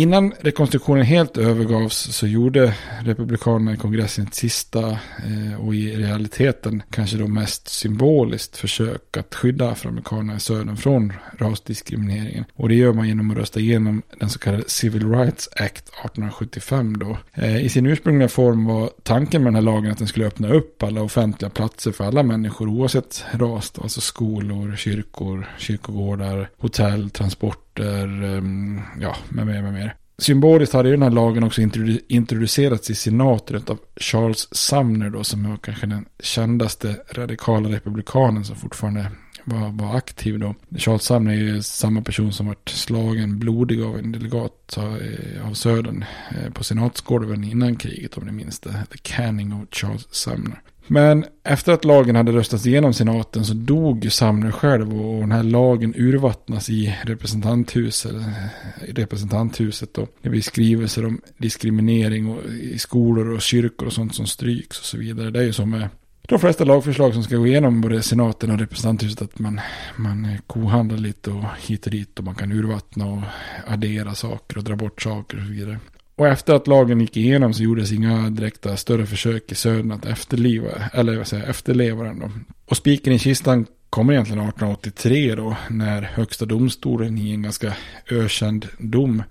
Innan 0.01 0.33
rekonstruktionen 0.41 1.05
helt 1.05 1.37
övergavs 1.37 1.97
så 1.97 2.27
gjorde 2.27 2.75
Republikanerna 3.01 3.75
i 3.75 3.77
kongressen 3.77 4.27
ett 4.27 4.35
sista 4.35 4.89
eh, 4.91 5.67
och 5.67 5.75
i 5.75 5.97
realiteten 5.97 6.83
kanske 6.91 7.17
då 7.17 7.27
mest 7.27 7.69
symboliskt 7.69 8.57
försök 8.57 9.17
att 9.17 9.35
skydda 9.35 9.71
afroamerikanerna 9.71 10.37
i 10.37 10.41
södern 10.41 10.77
från 10.77 11.13
rasdiskrimineringen. 11.39 12.45
Och 12.55 12.69
det 12.69 12.75
gör 12.75 12.93
man 12.93 13.09
genom 13.09 13.31
att 13.31 13.37
rösta 13.37 13.61
igenom 13.61 14.03
den 14.19 14.31
så 14.31 14.39
kallade 14.39 14.65
Civil 14.67 15.11
Rights 15.11 15.49
Act 15.53 15.89
1875 15.89 16.99
då. 16.99 17.19
Eh, 17.35 17.65
I 17.65 17.69
sin 17.69 17.87
ursprungliga 17.87 18.29
form 18.29 18.65
var 18.65 18.91
tanken 19.03 19.43
med 19.43 19.53
den 19.53 19.55
här 19.55 19.73
lagen 19.75 19.93
att 19.93 19.99
den 19.99 20.09
skulle 20.09 20.27
öppna 20.27 20.49
upp 20.49 20.83
alla 20.83 21.03
offentliga 21.03 21.51
platser 21.51 21.93
för 21.93 22.05
alla 22.05 22.23
människor 22.23 22.69
oavsett 22.69 23.25
ras, 23.33 23.73
alltså 23.83 24.01
skolor, 24.01 24.77
kyrkor, 24.77 25.49
kyrkogårdar, 25.59 26.51
hotell, 26.59 27.11
transport 27.11 27.70
rapporter, 27.81 28.37
ehm, 28.37 28.81
ja, 29.01 29.17
med 29.29 29.47
mer, 29.47 29.63
med 29.63 29.73
mer. 29.73 29.95
Symboliskt 30.19 30.73
hade 30.75 30.89
ju 30.89 30.95
den 30.95 31.03
här 31.03 31.11
lagen 31.11 31.45
också 31.45 31.61
introducerats 32.09 32.91
i 32.91 32.95
senaten 32.95 33.63
av 33.67 33.79
Charles 33.97 34.55
Sumner 34.55 35.11
då, 35.11 35.25
som 35.25 35.51
var 35.51 35.57
kanske 35.57 35.87
den 35.87 36.07
kändaste 36.23 36.97
radikala 37.13 37.69
republikanen 37.69 38.45
som 38.45 38.57
fortfarande 38.57 39.07
var, 39.45 39.69
var 39.71 39.97
aktiv 39.97 40.39
då. 40.39 40.55
Charles 40.77 41.03
Sumner 41.03 41.33
är 41.33 41.37
ju 41.37 41.63
samma 41.63 42.03
person 42.03 42.33
som 42.33 42.47
varit 42.47 42.69
slagen 42.69 43.39
blodig 43.39 43.83
av 43.83 43.99
en 43.99 44.13
delegat 44.13 44.77
eh, 44.77 45.49
av, 45.49 45.55
Södern 45.55 46.05
eh, 46.31 46.53
på 46.53 46.65
senatsgården 46.65 47.45
innan 47.45 47.77
kriget 47.77 48.19
om 48.19 48.27
ni 48.27 48.33
minns 48.33 48.61
det. 48.61 48.73
The 48.91 48.99
Canning 49.03 49.53
of 49.53 49.69
Charles 49.71 50.07
Sumner. 50.11 50.63
Men 50.93 51.25
efter 51.45 51.73
att 51.73 51.85
lagen 51.85 52.17
hade 52.17 52.33
röstats 52.33 52.67
igenom 52.67 52.95
senaten 52.95 53.45
så 53.45 53.55
dog 53.55 54.13
Sumner 54.13 54.51
själv 54.51 55.01
och 55.01 55.21
den 55.21 55.33
här 55.33 55.43
lagen 55.43 55.95
urvattnas 55.97 56.71
i 56.71 56.99
representanthuset. 57.05 58.13
Eh, 58.15 58.95
representanthuset 58.95 59.95
då. 59.95 60.07
Det 60.23 60.29
blir 60.29 60.41
skrivelser 60.41 61.07
om 61.07 61.21
diskriminering 61.39 62.29
och, 62.29 62.45
i 62.45 62.79
skolor 62.79 63.31
och 63.31 63.41
kyrkor 63.41 63.87
och 63.87 63.93
sånt 63.93 64.15
som 64.15 64.27
stryks 64.27 64.79
och 64.79 64.85
så 64.85 64.99
vidare. 64.99 65.31
Det 65.31 65.39
är 65.39 65.43
ju 65.43 65.53
som 65.53 65.71
med 65.71 65.89
de 66.23 66.39
flesta 66.39 66.65
lagförslag 66.65 67.15
som 67.15 67.23
ska 67.23 67.37
gå 67.37 67.47
igenom 67.47 67.81
både 67.81 68.03
senaten 68.03 68.51
och 68.51 68.59
representanthuset 68.59 69.23
att 69.23 69.39
man, 69.39 69.61
man 69.97 70.39
kohandlar 70.47 70.99
lite 70.99 71.31
och 71.31 71.45
hit 71.67 71.87
och 71.87 71.93
dit 71.93 72.19
och 72.19 72.25
man 72.25 72.35
kan 72.35 72.53
urvattna 72.53 73.07
och 73.07 73.23
addera 73.67 74.15
saker 74.15 74.59
och 74.59 74.65
dra 74.65 74.77
bort 74.77 75.03
saker 75.03 75.39
och 75.39 75.47
så 75.47 75.53
vidare. 75.53 75.79
Och 76.21 76.29
efter 76.29 76.55
att 76.55 76.67
lagen 76.67 77.01
gick 77.01 77.17
igenom 77.17 77.55
så 77.55 77.63
gjordes 77.63 77.93
inga 77.93 78.31
direkta 78.31 78.77
större 78.77 79.07
försök 79.07 79.53
i 79.53 79.55
södern 79.55 79.93
att 79.93 80.07
efterliva, 80.07 80.71
eller 80.93 81.17
vad 81.17 81.27
säger, 81.27 81.51
efterleva 81.51 82.05
den. 82.05 82.19
Då. 82.19 82.31
Och 82.67 82.77
spiken 82.77 83.13
i 83.13 83.19
kistan 83.19 83.67
kommer 83.91 84.13
egentligen 84.13 84.39
1883 84.39 85.35
då, 85.35 85.57
när 85.71 86.03
högsta 86.03 86.45
domstolen 86.45 87.19
i 87.19 87.33
en 87.33 87.43
ganska 87.43 87.73
ökänd 88.11 88.69
dom 88.79 89.23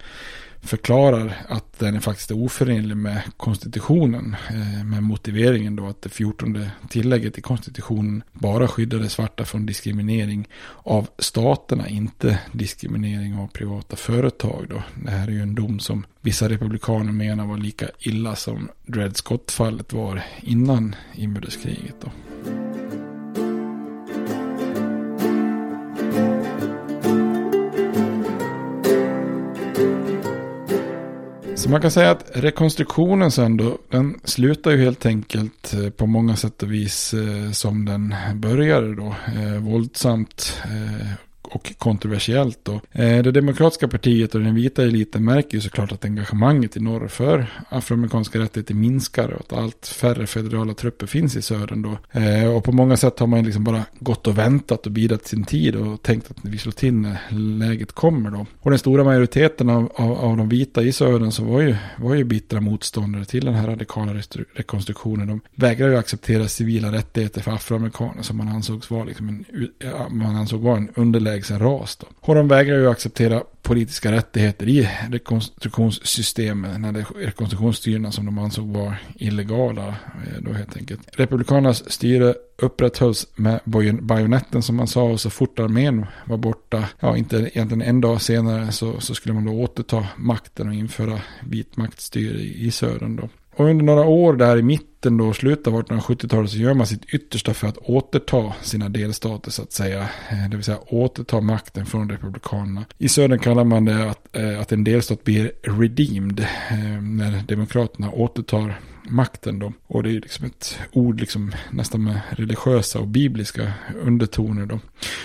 förklarar 0.62 1.38
att 1.48 1.80
den 1.80 1.96
är 1.96 2.00
faktiskt 2.00 2.32
oförenlig 2.32 2.98
med 2.98 3.22
konstitutionen. 3.38 4.36
Eh, 4.50 4.86
med 4.86 5.04
motiveringen 5.04 5.76
då 5.76 5.88
att 5.88 6.02
det 6.02 6.10
14 6.10 6.66
tillägget 6.90 7.38
i 7.38 7.42
konstitutionen 7.42 8.24
bara 8.32 8.68
skyddade 8.68 9.10
svarta 9.10 9.46
från 9.46 9.66
diskriminering 9.66 10.48
av 10.84 11.08
staterna, 11.20 11.88
inte 11.88 12.40
diskriminering 12.52 13.36
av 13.36 13.48
privata 13.48 13.96
företag. 13.96 14.66
Då. 14.70 14.84
Det 15.04 15.12
här 15.12 15.28
är 15.28 15.32
ju 15.32 15.42
en 15.42 15.56
dom 15.56 15.80
som 15.80 16.06
vissa 16.22 16.50
republikaner 16.50 17.12
menar 17.12 17.46
var 17.46 17.58
lika 17.58 17.88
illa 18.00 18.36
som 18.36 18.70
Dred 18.86 19.18
Scott-fallet 19.18 19.94
var 19.94 20.24
innan 20.42 20.96
inbördeskriget. 21.16 21.96
Då. 22.02 22.12
Så 31.70 31.72
man 31.72 31.82
kan 31.82 31.92
säga 31.92 32.12
att 32.12 32.32
rekonstruktionen 32.34 33.32
sen 33.32 33.58
då, 33.58 33.78
den 33.90 34.20
slutar 34.24 34.72
ju 34.72 34.78
helt 34.78 35.06
enkelt 35.06 35.74
eh, 35.74 35.90
på 35.90 36.06
många 36.06 36.36
sätt 36.36 36.64
och 36.64 36.72
vis 36.72 37.14
eh, 37.14 37.52
som 37.52 37.86
den 37.86 38.16
började 38.36 38.96
då. 38.96 39.16
Eh, 39.38 39.60
våldsamt 39.60 40.62
eh, 40.64 41.08
och 41.52 41.74
kontroversiellt. 41.78 42.60
Då. 42.64 42.74
Eh, 42.92 43.24
det 43.24 43.32
demokratiska 43.32 43.88
partiet 43.88 44.36
och 44.36 44.42
den 44.42 44.56
vita 44.56 44.84
eliten 44.84 45.26
märker 45.26 45.56
ju 45.56 45.62
såklart 45.62 45.92
att 45.92 46.06
engagemanget 46.06 46.78
i 46.78 46.80
norr 46.80 47.08
för 47.08 47.46
afroamerikanska 47.70 48.40
rättigheter 48.40 48.74
minskar 48.74 49.30
och 49.30 49.42
att 49.42 49.54
allt 49.54 49.88
färre 49.88 50.28
federala 50.28 50.74
trupper 50.74 51.08
finns 51.08 51.36
i 51.36 51.42
södern 51.42 51.82
då. 51.82 52.20
Eh, 52.20 52.56
och 52.56 52.64
på 52.64 52.72
många 52.72 52.98
sätt 52.98 53.20
har 53.20 53.28
man 53.28 53.44
liksom 53.44 53.64
bara 53.64 53.84
gått 54.00 54.28
och 54.28 54.38
väntat 54.38 54.86
och 54.86 54.92
bidat 54.92 55.28
sin 55.28 55.44
tid 55.44 55.76
och 55.76 56.02
tänkt 56.02 56.32
att 56.32 56.38
vi 56.42 56.58
slår 56.58 56.72
till 56.72 56.94
när 56.94 57.18
läget 57.60 57.92
kommer 57.92 58.32
då. 58.32 58.46
Och 58.60 58.70
den 58.70 58.80
stora 58.80 59.04
majoriteten 59.04 59.70
av, 59.70 59.92
av, 59.96 60.12
av 60.12 60.38
de 60.38 60.50
vita 60.50 60.82
i 60.82 60.92
södern 60.92 61.32
så 61.32 61.44
var 61.44 61.62
ju, 61.62 61.76
var 61.98 62.16
ju 62.16 62.24
bittra 62.24 62.62
motståndare 62.62 63.26
till 63.26 63.46
den 63.46 63.54
här 63.54 63.68
radikala 63.68 64.14
rekonstruktionen. 64.54 65.28
De 65.28 65.42
vägrade 65.56 65.94
ju 65.94 66.00
acceptera 66.00 66.48
civila 66.48 66.92
rättigheter 66.92 67.42
för 67.42 67.52
afroamerikaner 67.52 68.22
som 68.22 68.38
man 68.38 68.48
ansåg 68.48 68.84
var, 68.90 69.06
liksom 69.06 69.30
en, 69.30 69.46
man 70.10 70.36
ansåg 70.36 70.62
vara 70.62 70.78
en 70.78 70.90
underläge 70.96 71.39
överlägsen 71.40 71.60
ras. 71.60 71.96
Då. 71.96 72.08
Och 72.20 72.36
de 72.36 72.48
vägrar 72.48 72.78
ju 72.78 72.90
acceptera 72.90 73.44
politiska 73.62 74.12
rättigheter 74.12 74.68
i 74.68 74.90
rekonstruktionssystemet, 75.10 76.80
när 76.80 76.92
det 76.92 77.06
rekonstruktionsstyrena 77.16 78.12
som 78.12 78.26
de 78.26 78.38
ansåg 78.38 78.68
var 78.68 78.96
illegala. 79.16 79.88
Eh, 79.88 80.42
då 80.42 80.54
helt 80.54 80.78
enkelt. 80.78 81.02
Republikanernas 81.14 81.92
styre 81.92 82.36
upprätthölls 82.58 83.28
med 83.36 83.60
bajonetten 84.02 84.62
som 84.62 84.76
man 84.76 84.88
sa 84.88 85.04
och 85.04 85.22
så 85.22 85.30
fort 85.30 85.60
armén 85.60 86.06
var 86.26 86.38
borta, 86.38 86.90
ja 87.00 87.18
inte 87.18 87.36
egentligen 87.36 87.82
en 87.82 88.02
dag 88.02 88.22
senare 88.22 88.72
så, 88.72 89.00
så 89.00 89.16
skulle 89.16 89.36
man 89.36 89.46
då 89.46 89.52
återta 89.52 90.08
makten 90.18 90.68
och 90.68 90.74
införa 90.74 91.22
vitmaktstyre 91.44 92.38
i, 92.38 92.68
i 92.68 92.72
södern 92.72 93.16
då. 93.16 93.30
Och 93.60 93.66
under 93.66 93.86
några 93.86 94.06
år 94.06 94.34
där 94.34 94.58
i 94.58 94.62
mitten 94.62 95.18
då, 95.18 95.34
slutet 95.34 95.68
av 95.68 95.74
1870-talet 95.74 96.52
så 96.52 96.58
gör 96.58 96.74
man 96.74 96.88
sitt 96.88 97.06
yttersta 97.06 97.54
för 97.54 97.68
att 97.68 97.78
återta 97.78 98.54
sina 98.62 98.90
delstater 98.90 99.52
så 99.52 99.62
att 99.62 99.72
säga. 99.72 100.02
Eh, 100.02 100.50
det 100.50 100.56
vill 100.56 100.64
säga 100.64 100.78
återta 100.88 101.42
makten 101.42 101.86
från 101.86 102.10
republikanerna. 102.10 102.86
I 102.98 103.10
södern 103.10 103.40
kallar 103.40 103.64
man 103.64 103.86
det 103.86 104.10
att, 104.10 104.36
eh, 104.36 104.60
att 104.60 104.72
en 104.72 104.84
delstat 104.84 105.24
blir 105.24 105.52
redeemed 105.64 106.40
eh, 106.40 107.02
när 107.02 107.44
demokraterna 107.48 108.12
återtar 108.12 108.80
makten 109.10 109.60
då. 109.60 109.74
Och 109.88 110.04
det 110.04 110.10
är 110.10 110.14
liksom 110.14 110.46
ett 110.46 110.80
ord 110.92 111.20
liksom 111.20 111.52
nästan 111.72 112.04
med 112.04 112.22
religiösa 112.30 113.00
och 113.00 113.08
bibliska 113.08 113.74
undertoner 114.02 114.66
då. 114.66 114.80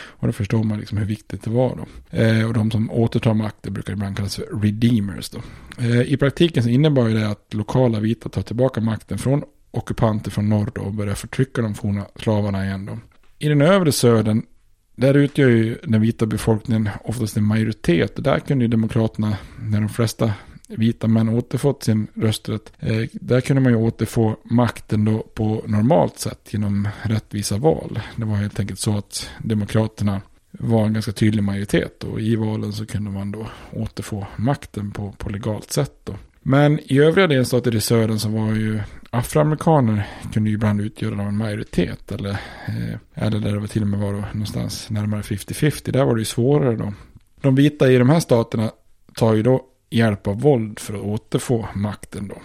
Och 0.06 0.26
då 0.26 0.32
förstår 0.32 0.64
man 0.64 0.80
liksom 0.80 0.98
hur 0.98 1.06
viktigt 1.06 1.42
det 1.42 1.50
var 1.50 1.76
då. 1.76 2.18
Eh, 2.18 2.46
och 2.46 2.54
de 2.54 2.70
som 2.70 2.90
återtar 2.90 3.34
makten 3.34 3.72
brukar 3.72 3.92
ibland 3.92 4.16
kallas 4.16 4.36
för 4.36 4.60
redeemers 4.62 5.30
då. 5.30 5.38
Eh, 5.78 6.00
I 6.00 6.16
praktiken 6.16 6.62
så 6.62 6.68
innebar 6.68 7.08
det 7.08 7.28
att 7.28 7.54
lokala 7.54 8.00
vita 8.00 8.28
tar 8.28 8.42
tillbaka 8.42 8.80
makten 8.80 9.18
från 9.18 9.42
ockupanter 9.70 10.30
från 10.30 10.48
norr 10.48 10.70
då 10.74 10.80
och 10.80 10.92
börjar 10.92 11.14
förtrycka 11.14 11.62
de 11.62 11.74
forna 11.74 12.06
slavarna 12.16 12.64
igen 12.64 12.86
då. 12.86 12.98
I 13.38 13.48
den 13.48 13.62
övre 13.62 13.92
södern 13.92 14.42
där 14.96 15.14
utgör 15.14 15.48
ju 15.48 15.78
den 15.82 16.00
vita 16.00 16.26
befolkningen 16.26 16.88
oftast 17.04 17.36
en 17.36 17.44
majoritet. 17.44 18.16
Och 18.16 18.22
där 18.22 18.38
kunde 18.38 18.64
ju 18.64 18.68
demokraterna, 18.68 19.36
när 19.60 19.80
de 19.80 19.88
flesta 19.88 20.32
vita 20.68 21.08
män 21.08 21.28
återfått 21.28 21.82
sin 21.82 22.06
rösträtt. 22.14 22.72
Eh, 22.78 23.02
där 23.12 23.40
kunde 23.40 23.62
man 23.62 23.72
ju 23.72 23.78
återfå 23.78 24.36
makten 24.44 25.04
då 25.04 25.18
på 25.34 25.62
normalt 25.66 26.18
sätt 26.18 26.48
genom 26.50 26.88
rättvisa 27.02 27.56
val. 27.56 28.00
Det 28.16 28.24
var 28.24 28.36
helt 28.36 28.60
enkelt 28.60 28.80
så 28.80 28.98
att 28.98 29.30
demokraterna 29.38 30.20
var 30.50 30.86
en 30.86 30.92
ganska 30.92 31.12
tydlig 31.12 31.42
majoritet 31.42 32.04
och 32.04 32.20
i 32.20 32.36
valen 32.36 32.72
så 32.72 32.86
kunde 32.86 33.10
man 33.10 33.32
då 33.32 33.46
återfå 33.72 34.26
makten 34.36 34.90
på, 34.90 35.12
på 35.18 35.30
legalt 35.30 35.72
sätt 35.72 35.92
då. 36.04 36.14
Men 36.42 36.80
i 36.92 36.98
övriga 36.98 37.26
delstater 37.26 37.74
i 37.74 37.80
södern 37.80 38.18
så 38.18 38.28
var 38.28 38.52
ju 38.52 38.80
afroamerikaner 39.10 40.06
kunde 40.32 40.50
ju 40.50 40.54
ibland 40.54 40.80
utgöra 40.80 41.22
en 41.22 41.36
majoritet. 41.36 42.12
Eller, 42.12 42.30
eh, 42.66 42.98
eller 43.14 43.38
där 43.38 43.52
det 43.52 43.58
var 43.58 43.66
till 43.66 43.82
och 43.82 43.88
med 43.88 44.00
var 44.00 44.12
då 44.12 44.24
någonstans 44.32 44.90
närmare 44.90 45.22
50-50. 45.22 45.92
Där 45.92 46.04
var 46.04 46.14
det 46.14 46.20
ju 46.20 46.24
svårare 46.24 46.76
då. 46.76 46.92
De 47.40 47.54
vita 47.54 47.92
i 47.92 47.98
de 47.98 48.08
här 48.08 48.20
staterna 48.20 48.70
tar 49.14 49.34
ju 49.34 49.42
då 49.42 49.64
hjälp 49.90 50.26
av 50.26 50.40
våld 50.40 50.78
för 50.78 50.94
att 50.94 51.00
återfå 51.00 51.68
makten 51.74 52.28
då. 52.28 52.36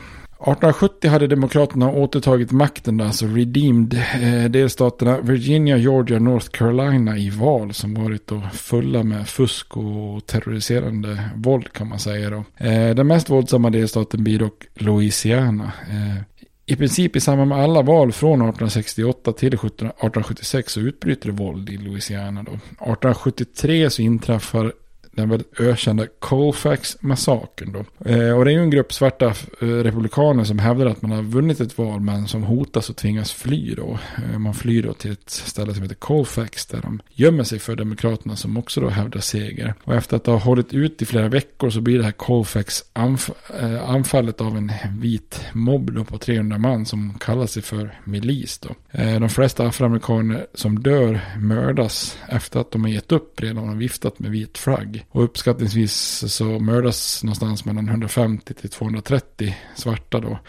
1870 0.41 1.10
hade 1.10 1.27
Demokraterna 1.27 1.91
återtagit 1.91 2.51
makten, 2.51 3.01
alltså 3.01 3.25
redeemed 3.25 3.93
eh, 3.93 4.51
delstaterna 4.51 5.22
Virginia, 5.22 5.77
Georgia, 5.77 6.19
North 6.19 6.50
Carolina 6.50 7.17
i 7.17 7.29
val 7.29 7.74
som 7.74 7.93
varit 7.93 8.27
då 8.27 8.41
fulla 8.53 9.03
med 9.03 9.27
fusk 9.27 9.77
och 9.77 10.25
terroriserande 10.25 11.29
våld 11.36 11.74
kan 11.74 11.88
man 11.88 12.00
säga 12.00 12.29
då. 12.29 12.43
Eh, 12.58 12.96
den 12.96 13.08
mest 13.08 13.29
våldsamma 13.29 13.69
delstaten 13.69 14.24
blir 14.24 14.39
dock 14.39 14.67
Louisiana. 14.75 15.72
Eh, 15.89 16.24
i 16.65 16.75
princip 16.75 17.15
i 17.15 17.19
samband 17.19 17.50
med 17.50 17.60
alla 17.63 17.81
val 17.81 18.12
från 18.12 18.41
1868 18.41 19.34
till 19.34 19.53
1876 19.53 20.74
så 20.74 20.79
utbryter 20.79 21.29
det 21.29 21.36
våld 21.36 21.69
i 21.69 21.77
Louisiana 21.77 22.43
då. 22.43 22.51
1873 22.51 23.89
så 23.89 24.01
inträffar 24.01 24.74
den 25.19 25.29
väldigt 25.29 25.59
ökända 25.59 26.07
Colfax-massakern. 26.19 27.85
Eh, 28.05 28.38
och 28.38 28.45
det 28.45 28.51
är 28.51 28.55
ju 28.55 28.61
en 28.61 28.69
grupp 28.69 28.93
svarta 28.93 29.25
eh, 29.61 29.65
republikaner 29.65 30.43
som 30.43 30.59
hävdar 30.59 30.85
att 30.85 31.01
man 31.01 31.11
har 31.11 31.21
vunnit 31.21 31.59
ett 31.59 31.77
val 31.77 31.99
men 31.99 32.27
som 32.27 32.43
hotas 32.43 32.89
och 32.89 32.95
tvingas 32.95 33.33
fly 33.33 33.75
då. 33.75 33.99
Eh, 34.17 34.39
man 34.39 34.53
flyr 34.53 34.83
då 34.83 34.93
till 34.93 35.11
ett 35.11 35.29
ställe 35.29 35.73
som 35.73 35.83
heter 35.83 35.95
Colfax 35.95 36.65
där 36.65 36.81
de 36.81 37.01
gömmer 37.13 37.43
sig 37.43 37.59
för 37.59 37.75
demokraterna 37.75 38.35
som 38.35 38.57
också 38.57 38.81
då 38.81 38.89
hävdar 38.89 39.19
seger. 39.19 39.73
Och 39.83 39.95
efter 39.95 40.17
att 40.17 40.25
ha 40.25 40.38
hållit 40.38 40.73
ut 40.73 41.01
i 41.01 41.05
flera 41.05 41.27
veckor 41.27 41.69
så 41.69 41.81
blir 41.81 41.97
det 41.97 42.03
här 42.03 42.11
Colfax 42.11 42.83
anf 42.93 43.29
eh, 43.59 43.89
anfallet 43.89 44.41
av 44.41 44.57
en 44.57 44.71
vit 44.99 45.41
mobb 45.53 45.93
då 45.93 46.03
på 46.03 46.17
300 46.17 46.57
man 46.57 46.85
som 46.85 47.13
kallar 47.19 47.45
sig 47.45 47.63
för 47.63 47.99
milis 48.03 48.59
då. 48.59 48.69
Eh, 48.91 49.19
de 49.19 49.29
flesta 49.29 49.67
afroamerikaner 49.67 50.47
som 50.53 50.79
dör 50.79 51.19
mördas 51.38 52.17
efter 52.27 52.59
att 52.59 52.71
de 52.71 52.83
har 52.83 52.89
gett 52.89 53.11
upp 53.11 53.41
redan 53.41 53.69
och 53.69 53.81
viftat 53.81 54.19
med 54.19 54.31
vit 54.31 54.57
flagg. 54.57 55.05
Och 55.11 55.23
uppskattningsvis 55.23 56.23
så 56.27 56.43
mördas 56.43 57.23
någonstans 57.23 57.65
mellan 57.65 57.89
150 57.89 58.53
till 58.53 58.69
230 58.69 59.57
svarta 59.75 60.19
då. 60.19 60.39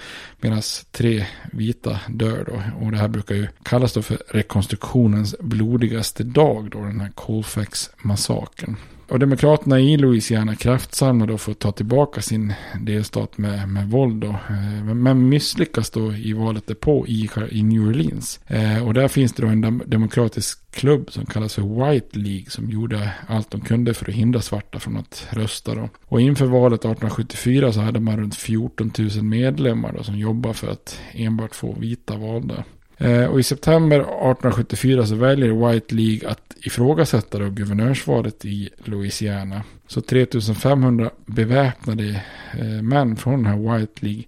Medan 0.40 0.62
tre 0.92 1.26
vita 1.52 2.00
dör 2.08 2.44
då. 2.44 2.84
Och 2.84 2.92
det 2.92 2.98
här 2.98 3.08
brukar 3.08 3.34
ju 3.34 3.48
kallas 3.62 3.92
då 3.92 4.02
för 4.02 4.22
rekonstruktionens 4.28 5.36
blodigaste 5.40 6.24
dag 6.24 6.70
då. 6.70 6.78
Den 6.78 7.00
här 7.00 7.10
Colfax-massakern. 7.14 8.76
Och 9.10 9.18
demokraterna 9.18 9.80
i 9.80 9.96
Louisiana 9.96 10.56
kraftsamlar 10.56 11.26
då 11.26 11.38
för 11.38 11.52
att 11.52 11.58
ta 11.58 11.72
tillbaka 11.72 12.22
sin 12.22 12.52
delstat 12.80 13.38
med, 13.38 13.68
med 13.68 13.90
våld 13.90 14.20
då. 14.20 14.28
Eh, 14.28 14.94
men 14.94 15.28
misslyckas 15.28 15.90
då 15.90 16.12
i 16.12 16.32
valet 16.32 16.66
därpå 16.66 17.06
i, 17.06 17.30
i 17.50 17.62
New 17.62 17.88
Orleans. 17.88 18.40
Eh, 18.46 18.86
och 18.86 18.94
där 18.94 19.08
finns 19.08 19.32
det 19.32 19.42
då 19.42 19.48
en 19.48 19.82
demokratisk 19.86 20.70
klubb 20.70 21.12
som 21.12 21.26
kallas 21.26 21.54
för 21.54 21.90
White 21.90 22.18
League 22.18 22.50
som 22.50 22.70
gjorde 22.70 23.12
allt 23.26 23.50
de 23.50 23.60
kunde 23.60 23.94
för 23.94 24.08
att 24.08 24.14
hindra 24.14 24.40
svarta 24.40 24.78
från 24.78 24.96
att 24.96 25.26
rösta 25.30 25.74
då. 25.74 25.88
Och 26.04 26.20
inför 26.20 26.46
valet 26.46 26.80
1874 26.80 27.72
så 27.72 27.80
hade 27.80 28.00
man 28.00 28.16
runt 28.16 28.34
14 28.34 28.92
000 28.98 29.22
medlemmar 29.22 29.92
då 29.92 30.02
som 30.02 30.18
jobbade 30.18 30.54
för 30.54 30.68
att 30.68 31.00
enbart 31.12 31.54
få 31.54 31.72
vita 31.72 32.16
valda. 32.16 32.64
Eh, 33.00 33.24
och 33.24 33.40
i 33.40 33.42
september 33.42 34.00
1874 34.00 35.06
så 35.06 35.14
väljer 35.14 35.68
White 35.70 35.94
League 35.94 36.28
att 36.28 36.56
ifrågasätta 36.62 37.38
då 37.38 37.50
guvernörsvalet 37.50 38.44
i 38.44 38.70
Louisiana. 38.84 39.62
Så 39.86 40.00
3500 40.00 41.10
beväpnade 41.26 42.22
eh, 42.58 42.82
män 42.82 43.16
från 43.16 43.42
den 43.42 43.46
här 43.46 43.78
White 43.78 44.06
League 44.06 44.24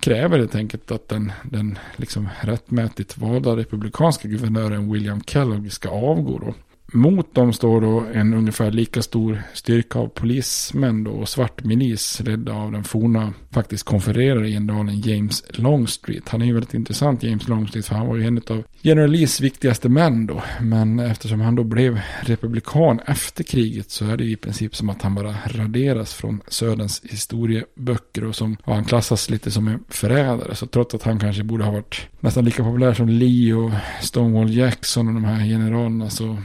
kräver 0.00 0.38
helt 0.38 0.54
enkelt 0.54 0.90
att 0.90 1.08
den, 1.08 1.32
den 1.42 1.78
liksom 1.96 2.28
rättmätigt 2.40 3.18
valda 3.18 3.56
republikanska 3.56 4.28
guvernören 4.28 4.92
William 4.92 5.22
Kellogg 5.22 5.72
ska 5.72 5.88
avgå 5.88 6.38
då. 6.38 6.54
Mot 6.92 7.34
dem 7.34 7.52
står 7.52 7.80
då 7.80 8.04
en 8.14 8.34
ungefär 8.34 8.70
lika 8.70 9.02
stor 9.02 9.42
styrka 9.54 9.98
av 9.98 10.06
polismän 10.06 11.04
då 11.04 11.10
och 11.10 11.28
svart 11.28 11.64
milis 11.64 12.20
ledda 12.20 12.52
av 12.52 12.72
den 12.72 12.84
forna 12.84 13.32
faktiskt 13.50 13.84
konfererade 13.84 14.48
generalen 14.48 15.00
James 15.00 15.44
Longstreet. 15.48 16.28
Han 16.28 16.42
är 16.42 16.46
ju 16.46 16.52
väldigt 16.52 16.74
intressant 16.74 17.22
James 17.22 17.48
Longstreet 17.48 17.86
för 17.86 17.94
han 17.94 18.06
var 18.06 18.16
ju 18.16 18.26
en 18.26 18.38
av 18.48 18.62
General 18.82 19.10
Lees 19.10 19.40
viktigaste 19.40 19.88
män 19.88 20.26
då. 20.26 20.42
Men 20.60 21.00
eftersom 21.00 21.40
han 21.40 21.54
då 21.54 21.64
blev 21.64 22.00
republikan 22.20 23.00
efter 23.06 23.44
kriget 23.44 23.90
så 23.90 24.06
är 24.06 24.16
det 24.16 24.24
i 24.24 24.36
princip 24.36 24.76
som 24.76 24.90
att 24.90 25.02
han 25.02 25.14
bara 25.14 25.34
raderas 25.46 26.14
från 26.14 26.40
Söderns 26.48 27.02
historieböcker 27.04 28.24
och 28.24 28.36
som 28.36 28.56
och 28.64 28.74
han 28.74 28.84
klassas 28.84 29.30
lite 29.30 29.50
som 29.50 29.68
en 29.68 29.84
förrädare. 29.88 30.54
Så 30.54 30.66
trots 30.66 30.94
att 30.94 31.02
han 31.02 31.18
kanske 31.18 31.42
borde 31.42 31.64
ha 31.64 31.72
varit 31.72 32.08
nästan 32.20 32.44
lika 32.44 32.64
populär 32.64 32.94
som 32.94 33.08
Lee 33.08 33.54
och 33.54 33.70
Stonewall 34.02 34.54
Jackson 34.54 35.08
och 35.08 35.14
de 35.14 35.24
här 35.24 35.44
generalerna 35.44 36.10
så 36.10 36.36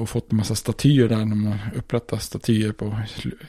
och 0.00 0.08
fått 0.08 0.32
en 0.32 0.36
massa 0.36 0.54
statyer 0.54 1.08
där 1.08 1.24
när 1.24 1.36
man 1.36 1.58
upprättar 1.76 2.18
statyer 2.18 2.72
på 2.72 2.98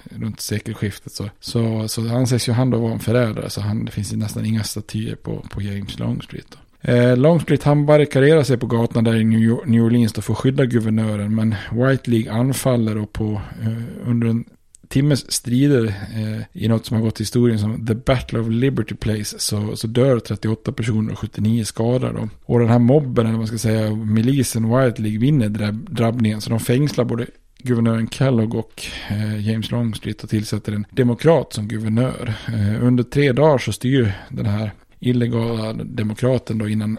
runt 0.10 0.40
sekelskiftet. 0.40 1.12
Så, 1.12 1.30
så, 1.40 1.88
så 1.88 2.16
anses 2.16 2.50
ju 2.50 2.54
han 2.54 2.70
då 2.70 2.80
vara 2.80 2.94
en 2.94 3.00
förrädare 3.00 3.50
så 3.50 3.62
han, 3.62 3.86
det 3.86 3.92
finns 3.92 4.14
ju 4.14 4.18
nästan 4.18 4.46
inga 4.46 4.64
statyer 4.64 5.16
på, 5.16 5.46
på 5.52 5.62
James 5.62 6.00
Longstreet. 6.00 6.48
Då. 6.50 6.92
Eh, 6.92 7.18
Longstreet 7.18 7.64
han 7.64 7.86
barrikaderar 7.86 8.44
sig 8.44 8.58
på 8.58 8.68
gatan 8.68 9.04
där 9.04 9.16
i 9.16 9.24
New 9.24 9.84
Orleans 9.84 10.14
då 10.14 10.22
för 10.22 10.34
att 10.34 10.40
skydda 10.40 10.66
guvernören 10.66 11.36
men 11.36 11.56
White 11.72 12.12
League 12.12 12.32
anfaller 12.32 12.98
och 12.98 13.14
på, 13.14 13.42
eh, 13.62 14.10
under 14.10 14.28
en 14.28 14.46
timmes 14.88 15.32
strider 15.32 15.86
eh, 15.86 16.64
i 16.64 16.68
något 16.68 16.86
som 16.86 16.98
har 16.98 17.04
gått 17.04 17.20
i 17.20 17.24
historien 17.24 17.60
som 17.60 17.86
The 17.86 17.96
Battle 17.96 18.40
of 18.40 18.50
Liberty 18.50 18.96
Place 18.96 19.40
så, 19.40 19.76
så 19.76 19.88
dör 19.88 20.20
38 20.20 20.72
personer 20.72 21.12
och 21.12 21.20
79 21.20 21.64
skadar 21.64 22.14
då. 22.14 22.30
Och 22.46 22.60
den 22.60 22.70
här 22.70 22.80
mobben, 22.80 23.26
eller 23.26 23.32
vad 23.32 23.40
man 23.40 23.48
ska 23.48 23.58
säga, 23.58 23.96
milisen 23.96 24.64
White 24.64 25.02
League 25.02 25.20
vinner 25.20 25.50
drabbningen 25.72 26.42
så 26.42 26.50
de 26.50 26.60
fängslar 26.60 27.06
både 27.06 27.28
guvernören 27.58 28.10
Kellogg 28.10 28.56
och 28.56 28.86
eh, 29.10 29.48
James 29.50 29.72
Longstreet 29.72 30.24
och 30.24 30.30
tillsätter 30.30 30.72
en 30.72 30.86
demokrat 30.92 31.54
som 31.54 31.68
guvernör. 31.68 32.34
Eh, 32.48 32.86
under 32.86 33.04
tre 33.04 33.32
dagar 33.32 33.58
så 33.58 33.72
styr 33.72 34.14
den 34.30 34.46
här 34.46 34.72
illegala 35.00 35.74
demokraten 35.74 36.58
då 36.58 36.70
innan 36.70 36.98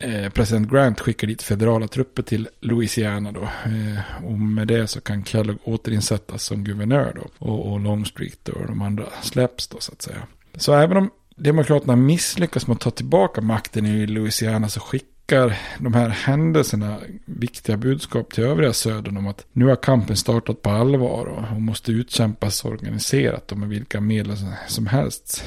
Eh, 0.00 0.30
president 0.30 0.70
Grant 0.70 1.00
skickar 1.00 1.26
dit 1.26 1.42
federala 1.42 1.88
trupper 1.88 2.22
till 2.22 2.48
Louisiana 2.60 3.32
då. 3.32 3.42
Eh, 3.42 4.24
och 4.24 4.38
med 4.38 4.68
det 4.68 4.86
så 4.86 5.00
kan 5.00 5.24
Kellogg 5.24 5.58
återinsättas 5.64 6.42
som 6.42 6.64
guvernör 6.64 7.12
då. 7.14 7.46
Och, 7.46 7.72
och 7.72 7.80
Longstreet 7.80 8.48
och 8.48 8.66
de 8.66 8.82
andra 8.82 9.04
släpps 9.22 9.68
då 9.68 9.80
så 9.80 9.92
att 9.92 10.02
säga. 10.02 10.26
Så 10.54 10.72
även 10.74 10.96
om 10.96 11.10
Demokraterna 11.36 11.96
misslyckas 11.96 12.66
med 12.66 12.74
att 12.74 12.80
ta 12.80 12.90
tillbaka 12.90 13.40
makten 13.40 13.86
i 13.86 14.06
Louisiana 14.06 14.68
så 14.68 14.80
skickar 14.80 15.58
de 15.78 15.94
här 15.94 16.08
händelserna 16.08 16.98
viktiga 17.24 17.76
budskap 17.76 18.32
till 18.32 18.44
övriga 18.44 18.72
södern 18.72 19.16
om 19.16 19.26
att 19.26 19.46
nu 19.52 19.66
har 19.66 19.76
kampen 19.76 20.16
startat 20.16 20.62
på 20.62 20.70
allvar 20.70 21.26
och, 21.26 21.56
och 21.56 21.62
måste 21.62 21.92
utkämpas 21.92 22.64
organiserat 22.64 23.52
och 23.52 23.58
med 23.58 23.68
vilka 23.68 24.00
medel 24.00 24.36
som 24.68 24.86
helst 24.86 25.44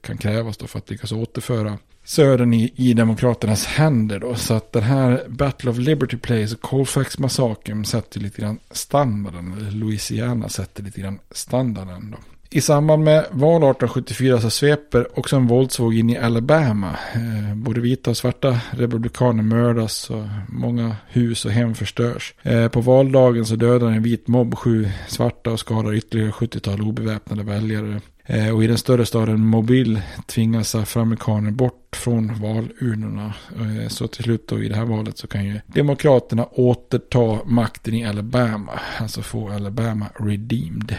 kan 0.00 0.18
krävas 0.18 0.56
då 0.56 0.66
för 0.66 0.78
att 0.78 0.90
lyckas 0.90 1.12
återföra 1.12 1.78
södern 2.08 2.54
i, 2.54 2.72
i 2.76 2.94
demokraternas 2.94 3.66
händer 3.66 4.18
då. 4.18 4.34
Så 4.34 4.54
att 4.54 4.72
den 4.72 4.82
här 4.82 5.24
Battle 5.28 5.70
of 5.70 5.78
Liberty 5.78 6.16
Place 6.16 6.54
och 6.54 6.60
Colfax-massakern 6.60 7.84
sätter 7.84 8.20
lite 8.20 8.40
grann 8.40 8.58
standarden. 8.70 9.68
Louisiana 9.70 10.48
sätter 10.48 10.82
lite 10.82 11.00
grann 11.00 11.18
standarden 11.30 12.10
då. 12.10 12.18
I 12.50 12.60
samband 12.60 13.04
med 13.04 13.26
val 13.30 13.62
1874 13.62 14.40
så 14.40 14.50
sveper 14.50 15.18
också 15.18 15.36
en 15.36 15.46
våldsvåg 15.46 15.94
in 15.94 16.10
i 16.10 16.18
Alabama. 16.18 16.96
Eh, 17.14 17.54
både 17.54 17.80
vita 17.80 18.10
och 18.10 18.16
svarta 18.16 18.60
republikaner 18.70 19.42
mördas 19.42 20.10
och 20.10 20.24
många 20.48 20.96
hus 21.08 21.44
och 21.44 21.50
hem 21.50 21.74
förstörs. 21.74 22.34
Eh, 22.42 22.68
på 22.68 22.80
valdagen 22.80 23.46
så 23.46 23.56
dödar 23.56 23.88
en 23.88 24.02
vit 24.02 24.28
mobb 24.28 24.58
sju 24.58 24.88
svarta 25.08 25.50
och 25.50 25.60
skadar 25.60 25.94
ytterligare 25.94 26.30
70-tal 26.30 26.80
obeväpnade 26.80 27.42
väljare. 27.42 28.00
Eh, 28.30 28.54
och 28.54 28.64
i 28.64 28.66
den 28.66 28.78
större 28.78 29.06
staden 29.06 29.46
Mobil 29.46 30.00
tvingas 30.26 30.74
afroamerikaner 30.74 31.50
bort 31.50 31.96
från 31.96 32.40
valurnorna. 32.40 33.34
Eh, 33.56 33.88
så 33.88 34.06
till 34.06 34.24
slut 34.24 34.48
då 34.48 34.62
i 34.62 34.68
det 34.68 34.76
här 34.76 34.84
valet 34.84 35.18
så 35.18 35.26
kan 35.26 35.44
ju 35.44 35.60
Demokraterna 35.66 36.46
återta 36.46 37.38
makten 37.44 37.94
i 37.94 38.06
Alabama. 38.06 38.80
Alltså 38.98 39.22
få 39.22 39.48
Alabama 39.48 40.06
redeemed. 40.20 40.98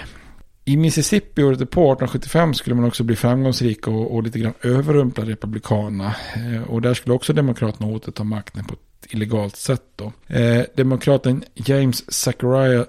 I 0.65 0.77
Mississippi 0.77 1.43
året 1.43 1.57
på 1.57 1.63
1875 1.63 2.53
skulle 2.53 2.75
man 2.75 2.85
också 2.85 3.03
bli 3.03 3.15
framgångsrik 3.15 3.87
och, 3.87 4.15
och 4.15 4.23
lite 4.23 4.39
grann 4.39 4.53
överrumpla 4.61 5.25
Republikanerna. 5.25 6.15
Eh, 6.35 6.61
och 6.61 6.81
där 6.81 6.93
skulle 6.93 7.15
också 7.15 7.33
Demokraterna 7.33 7.89
återta 7.89 8.23
makten 8.23 8.65
på 8.65 8.75
ett 9.09 9.13
illegalt 9.13 9.55
sätt 9.55 9.83
då. 9.95 10.13
Eh, 10.27 10.63
demokraten 10.75 11.43
James 11.55 12.11
Zachariah 12.11 12.85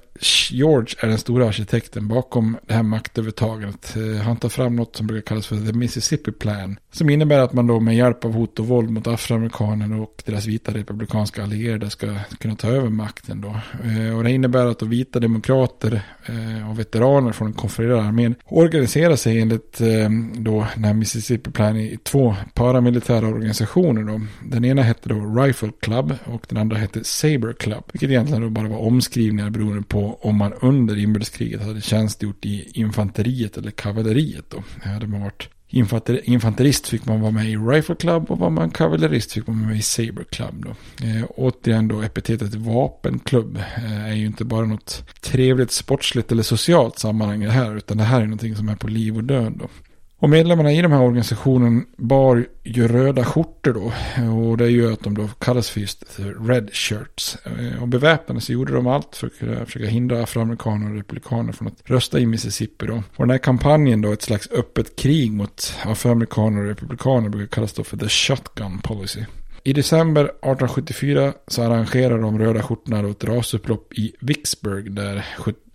George 0.50 0.94
är 0.98 1.08
den 1.08 1.18
stora 1.18 1.46
arkitekten 1.46 2.08
bakom 2.08 2.56
det 2.66 2.74
här 2.74 2.82
maktövertagandet. 2.82 3.96
Eh, 3.96 4.22
han 4.22 4.36
tar 4.36 4.48
fram 4.48 4.76
något 4.76 4.96
som 4.96 5.06
brukar 5.06 5.26
kallas 5.26 5.46
för 5.46 5.56
The 5.56 5.72
Mississippi 5.72 6.32
Plan. 6.32 6.78
Som 6.92 7.10
innebär 7.10 7.38
att 7.38 7.52
man 7.52 7.66
då 7.66 7.80
med 7.80 7.96
hjälp 7.96 8.24
av 8.24 8.32
hot 8.32 8.58
och 8.58 8.66
våld 8.66 8.90
mot 8.90 9.06
afroamerikaner 9.06 10.00
och 10.00 10.22
deras 10.26 10.46
vita 10.46 10.74
republikanska 10.74 11.42
allierade 11.42 11.90
ska 11.90 12.14
kunna 12.38 12.56
ta 12.56 12.68
över 12.68 12.88
makten 12.88 13.40
då. 13.40 13.56
Eh, 13.84 14.16
och 14.16 14.24
det 14.24 14.30
innebär 14.30 14.66
att 14.66 14.78
de 14.78 14.88
vita 14.90 15.20
demokrater 15.20 16.02
eh, 16.26 16.70
och 16.70 16.78
veteraner 16.78 17.32
från 17.32 17.48
den 17.48 17.56
konfererade 17.56 18.02
armén 18.02 18.34
organiserar 18.44 19.16
sig 19.16 19.40
enligt 19.40 19.80
eh, 19.80 20.10
då 20.32 20.66
den 20.74 20.84
här 20.84 20.94
Mississippi 20.94 21.50
Plan 21.50 21.76
i 21.76 21.98
två 22.02 22.36
paramilitära 22.54 23.26
organisationer 23.26 24.02
då. 24.02 24.20
Den 24.44 24.64
ena 24.64 24.82
hette 24.82 25.08
då 25.08 25.14
Rifle 25.14 25.72
Club 25.80 26.09
Club 26.18 26.34
och 26.34 26.46
den 26.48 26.58
andra 26.58 26.76
hette 26.76 27.04
Saber 27.04 27.52
Club. 27.52 27.84
Vilket 27.92 28.10
egentligen 28.10 28.42
då 28.42 28.50
bara 28.50 28.68
var 28.68 28.78
omskrivningar 28.78 29.50
beroende 29.50 29.82
på 29.82 30.18
om 30.22 30.36
man 30.36 30.52
under 30.52 30.98
inbördeskriget 30.98 31.62
hade 31.62 31.80
tjänstgjort 31.80 32.44
i 32.44 32.70
infanteriet 32.74 33.56
eller 33.56 33.70
kavalleriet. 33.70 34.44
Då. 34.48 34.62
Hade 34.82 35.06
man 35.06 35.20
varit 35.20 35.48
Infanter, 35.72 36.20
infanterist 36.24 36.88
fick 36.88 37.06
man 37.06 37.20
vara 37.20 37.30
med 37.30 37.50
i 37.50 37.56
Rifle 37.56 37.94
Club 37.94 38.30
och 38.30 38.38
var 38.38 38.50
man 38.50 38.70
kavallerist 38.70 39.32
fick 39.32 39.46
man 39.46 39.58
vara 39.58 39.68
med 39.68 39.78
i 39.78 39.82
Saber 39.82 40.24
Club. 40.24 40.66
Då. 40.66 40.70
Eh, 41.06 41.24
återigen 41.36 41.88
då 41.88 42.02
epitetet 42.02 42.54
vapenklubb 42.54 43.56
eh, 43.56 44.04
är 44.04 44.14
ju 44.14 44.26
inte 44.26 44.44
bara 44.44 44.66
något 44.66 45.04
trevligt 45.20 45.70
sportsligt 45.70 46.32
eller 46.32 46.42
socialt 46.42 46.98
sammanhang 46.98 47.40
det 47.40 47.50
här 47.50 47.76
utan 47.76 47.96
det 47.96 48.04
här 48.04 48.20
är 48.20 48.24
någonting 48.24 48.56
som 48.56 48.68
är 48.68 48.76
på 48.76 48.88
liv 48.88 49.16
och 49.16 49.24
död. 49.24 49.52
Då. 49.56 49.68
Och 50.20 50.30
medlemmarna 50.30 50.72
i 50.72 50.82
de 50.82 50.92
här 50.92 51.02
organisationen 51.02 51.86
bar 51.96 52.46
ju 52.62 52.88
röda 52.88 53.24
skjortor 53.24 53.72
då. 53.72 53.92
Och 54.32 54.56
det 54.56 54.70
gör 54.70 54.92
att 54.92 55.04
de 55.04 55.14
då 55.14 55.28
kallas 55.28 55.70
för 55.70 55.80
just 55.80 56.04
Red 56.48 56.70
Shirts. 56.72 57.38
Eh, 57.44 57.82
och 57.82 57.88
beväpnade 57.88 58.40
så 58.40 58.52
gjorde 58.52 58.72
de 58.72 58.86
allt 58.86 59.16
för 59.16 59.26
att 59.26 59.66
försöka 59.66 59.86
hindra 59.86 60.22
afroamerikaner 60.22 60.90
och 60.90 60.96
republikaner 60.96 61.52
från 61.52 61.68
att 61.68 61.90
rösta 61.90 62.18
i 62.18 62.26
Mississippi 62.26 62.86
då. 62.86 63.02
Och 63.16 63.26
den 63.26 63.30
här 63.30 63.38
kampanjen 63.38 64.02
då, 64.02 64.12
ett 64.12 64.22
slags 64.22 64.50
öppet 64.50 64.96
krig 64.96 65.32
mot 65.32 65.74
afroamerikaner 65.84 66.60
och 66.60 66.68
republikaner 66.68 67.28
brukar 67.28 67.54
kallas 67.54 67.72
då 67.72 67.84
för 67.84 67.96
the 67.96 68.08
shotgun 68.08 68.78
policy. 68.78 69.24
I 69.64 69.72
december 69.72 70.24
1874 70.24 71.32
så 71.46 71.62
arrangerar 71.62 72.18
de 72.18 72.38
röda 72.38 72.62
skjortorna 72.62 73.10
ett 73.10 73.24
rasupplopp 73.24 73.94
i 73.94 74.12
Vicksburg 74.20 74.92
där 74.92 75.26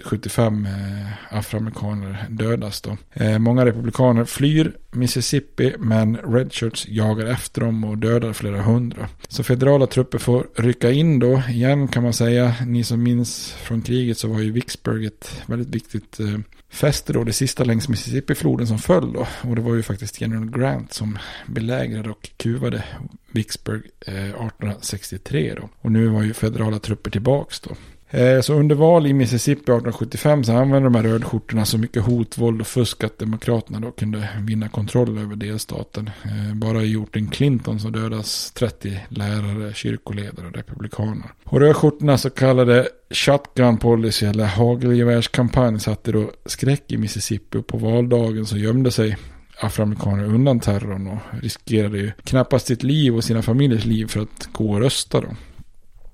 75 0.03 0.65
eh, 0.65 1.37
afroamerikaner 1.37 2.25
dödas. 2.29 2.81
Då. 2.81 2.97
Eh, 3.13 3.39
många 3.39 3.65
republikaner 3.65 4.25
flyr 4.25 4.77
Mississippi 4.91 5.75
men 5.79 6.17
Redshirts 6.17 6.87
jagar 6.87 7.25
efter 7.25 7.61
dem 7.61 7.83
och 7.83 7.97
dödar 7.97 8.33
flera 8.33 8.61
hundra. 8.61 9.09
Så 9.27 9.43
federala 9.43 9.87
trupper 9.87 10.17
får 10.17 10.47
rycka 10.55 10.91
in 10.91 11.19
då 11.19 11.41
igen 11.49 11.87
kan 11.87 12.03
man 12.03 12.13
säga. 12.13 12.55
Ni 12.65 12.83
som 12.83 13.03
minns 13.03 13.51
från 13.51 13.81
kriget 13.81 14.17
så 14.17 14.27
var 14.27 14.39
ju 14.39 14.51
Vicksburg 14.51 15.05
ett 15.05 15.41
väldigt 15.45 15.75
viktigt 15.75 16.19
eh, 16.19 16.39
fäste 16.75 17.13
då 17.13 17.23
det 17.23 17.33
sista 17.33 17.63
längs 17.63 17.89
Mississippi-floden 17.89 18.67
som 18.67 18.79
föll 18.79 19.13
då. 19.13 19.27
Och 19.41 19.55
det 19.55 19.61
var 19.61 19.75
ju 19.75 19.83
faktiskt 19.83 20.21
General 20.21 20.49
Grant 20.49 20.93
som 20.93 21.17
belägrade 21.47 22.09
och 22.09 22.29
kuvade 22.37 22.83
Vicksburg 23.31 23.83
eh, 24.07 24.13
1863 24.15 25.53
då. 25.55 25.69
Och 25.81 25.91
nu 25.91 26.07
var 26.07 26.23
ju 26.23 26.33
federala 26.33 26.79
trupper 26.79 27.11
tillbaks 27.11 27.59
då. 27.59 27.75
Eh, 28.09 28.41
så 28.41 28.53
under 28.53 28.75
val 28.75 29.07
i 29.07 29.13
Mississippi 29.13 29.61
1875 29.61 30.43
så 30.43 30.53
använde 30.53 30.85
de 30.85 30.95
här 30.95 31.03
rödskjortorna 31.03 31.65
så 31.65 31.77
mycket 31.77 32.03
hot, 32.03 32.37
våld 32.37 32.61
och 32.61 32.67
fusk 32.67 33.03
att 33.03 33.19
demokraterna 33.19 33.79
då 33.79 33.91
kunde 33.91 34.29
vinna 34.39 34.69
kontroll 34.69 35.17
över 35.17 35.35
delstaten. 35.35 36.09
Eh, 36.23 36.55
bara 36.55 36.83
i 36.83 36.95
orten 36.95 37.27
Clinton 37.27 37.79
så 37.79 37.89
dödas 37.89 38.51
30 38.51 38.99
lärare, 39.09 39.73
kyrkoledare 39.73 40.47
och 40.47 40.55
republikaner. 40.55 41.31
Och 41.43 41.59
rödskjortornas 41.59 42.21
så 42.21 42.29
kallade 42.29 42.87
shotgun 43.09 43.77
policy 43.77 44.25
eller 44.25 44.45
hagelgevärskampanj 44.45 45.79
satte 45.79 46.11
då 46.11 46.31
skräck 46.45 46.91
i 46.91 46.97
Mississippi 46.97 47.57
och 47.57 47.67
på 47.67 47.77
valdagen 47.77 48.45
så 48.45 48.57
gömde 48.57 48.91
sig 48.91 49.17
afroamerikaner 49.59 50.25
undan 50.25 50.59
terrorn 50.59 51.07
och 51.07 51.41
riskerade 51.43 51.97
ju 51.97 52.11
knappast 52.23 52.67
sitt 52.67 52.83
liv 52.83 53.15
och 53.15 53.23
sina 53.23 53.41
familjers 53.41 53.85
liv 53.85 54.07
för 54.07 54.19
att 54.19 54.49
gå 54.51 54.71
och 54.71 54.79
rösta 54.79 55.21
då. 55.21 55.27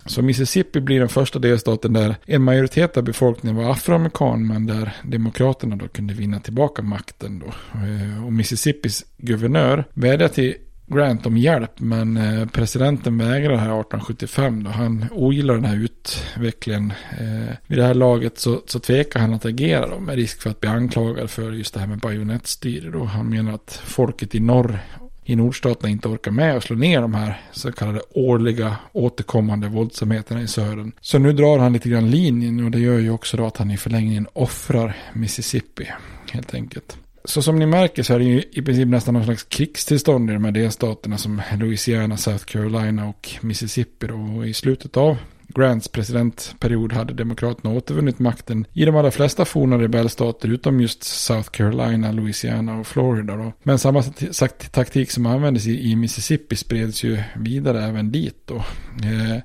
Så 0.06 0.22
Mississippi 0.22 0.82
blir 0.82 1.00
den 1.00 1.10
första 1.10 1.40
delstaten 1.40 1.94
där 1.94 2.16
en 2.26 2.44
majoritet 2.44 2.98
av 2.98 3.04
befolkningen 3.04 3.56
var 3.56 3.72
afroamerikan 3.72 4.48
men 4.48 4.68
där 4.68 4.96
demokraterna 5.04 5.76
då 5.76 5.88
kunde 5.88 6.14
vinna 6.14 6.40
tillbaka 6.40 6.82
makten 6.82 7.40
då. 7.40 7.48
Eh, 7.80 8.26
och 8.26 8.34
Mississippis 8.34 9.06
guvernör 9.18 9.84
vädjar 9.94 10.28
till 10.28 10.56
Grant 10.94 11.26
om 11.26 11.38
hjälp 11.38 11.80
men 11.80 12.18
eh, 12.18 12.48
presidenten 12.48 13.18
vägrar 13.18 13.56
här 13.56 13.80
1875 13.80 14.64
då. 14.64 14.70
Han 14.70 15.06
ogillar 15.12 15.54
den 15.54 15.66
här 15.66 15.76
utvecklingen. 15.76 16.94
Eh, 17.20 17.56
vid 17.68 17.78
det 17.78 17.84
här 17.84 17.94
laget 17.94 18.40
så, 18.40 18.62
så 18.66 18.80
tvekar 18.80 19.20
han 19.20 19.34
att 19.34 19.46
agera 19.46 19.88
då 19.88 20.00
med 20.00 20.16
risk 20.16 20.42
för 20.42 20.50
att 20.50 20.60
bli 20.60 20.70
anklagad 20.70 21.30
för 21.30 21.52
just 21.52 21.74
det 21.74 21.80
här 21.80 21.88
med 21.88 22.00
bajonettstyre 22.00 22.90
då. 22.90 23.04
Han 23.04 23.30
menar 23.30 23.54
att 23.54 23.82
folket 23.86 24.36
i 24.36 24.40
norr 24.40 24.80
i 25.32 25.36
nordstaterna 25.36 25.90
inte 25.90 26.08
orkar 26.08 26.32
med 26.32 26.58
att 26.58 26.64
slå 26.64 26.76
ner 26.76 27.02
de 27.02 27.14
här 27.14 27.42
så 27.52 27.72
kallade 27.72 28.02
årliga 28.14 28.76
återkommande 28.92 29.68
våldsamheterna 29.68 30.42
i 30.42 30.48
södern. 30.48 30.92
Så 31.02 31.20
nu 31.20 31.34
drar 31.34 31.60
han 31.60 31.74
lite 31.74 31.90
grann 31.90 32.12
linjen 32.12 32.66
och 32.66 32.72
det 32.72 32.80
gör 32.80 33.00
ju 33.00 33.12
också 33.12 33.38
då 33.38 33.46
att 33.46 33.58
han 33.58 33.72
i 33.72 33.78
förlängningen 33.78 34.28
offrar 34.34 34.98
Mississippi 35.14 35.88
helt 36.32 36.54
enkelt. 36.54 36.98
Så 37.26 37.42
som 37.42 37.60
ni 37.60 37.66
märker 37.66 38.04
så 38.04 38.14
är 38.14 38.20
det 38.20 38.26
ju 38.26 38.44
i 38.52 38.62
princip 38.62 38.88
nästan 38.88 39.14
någon 39.14 39.24
slags 39.24 39.44
krigstillstånd 39.44 40.30
i 40.30 40.34
de 40.34 40.46
här 40.46 40.52
delstaterna 40.52 41.18
som 41.18 41.42
Louisiana, 41.60 42.18
South 42.18 42.46
Carolina 42.46 43.08
och 43.08 43.30
Mississippi. 43.42 44.08
Då. 44.08 44.16
Och 44.16 44.48
i 44.48 44.54
slutet 44.54 44.98
av 44.98 45.18
Grants 45.56 45.88
presidentperiod 45.88 46.94
hade 46.94 47.14
Demokraterna 47.14 47.74
återvunnit 47.74 48.20
makten 48.20 48.66
i 48.74 48.86
de 48.86 48.96
allra 48.96 49.12
flesta 49.12 49.46
forna 49.46 49.78
rebellstater 49.78 50.50
utom 50.50 50.82
just 50.82 51.04
South 51.04 51.50
Carolina, 51.50 52.12
Louisiana 52.12 52.80
och 52.80 52.88
Florida. 52.88 53.36
Då. 53.36 53.54
Men 53.64 53.80
samma 53.80 54.04
taktik 54.72 55.12
som 55.12 55.26
användes 55.26 55.68
i, 55.68 55.96
Mississippi 55.96 56.56
spreds 56.56 57.04
ju 57.04 57.24
vidare 57.36 57.86
även 57.86 58.12
dit. 58.12 58.42
Då. 58.46 58.56
Eh, 59.04 59.38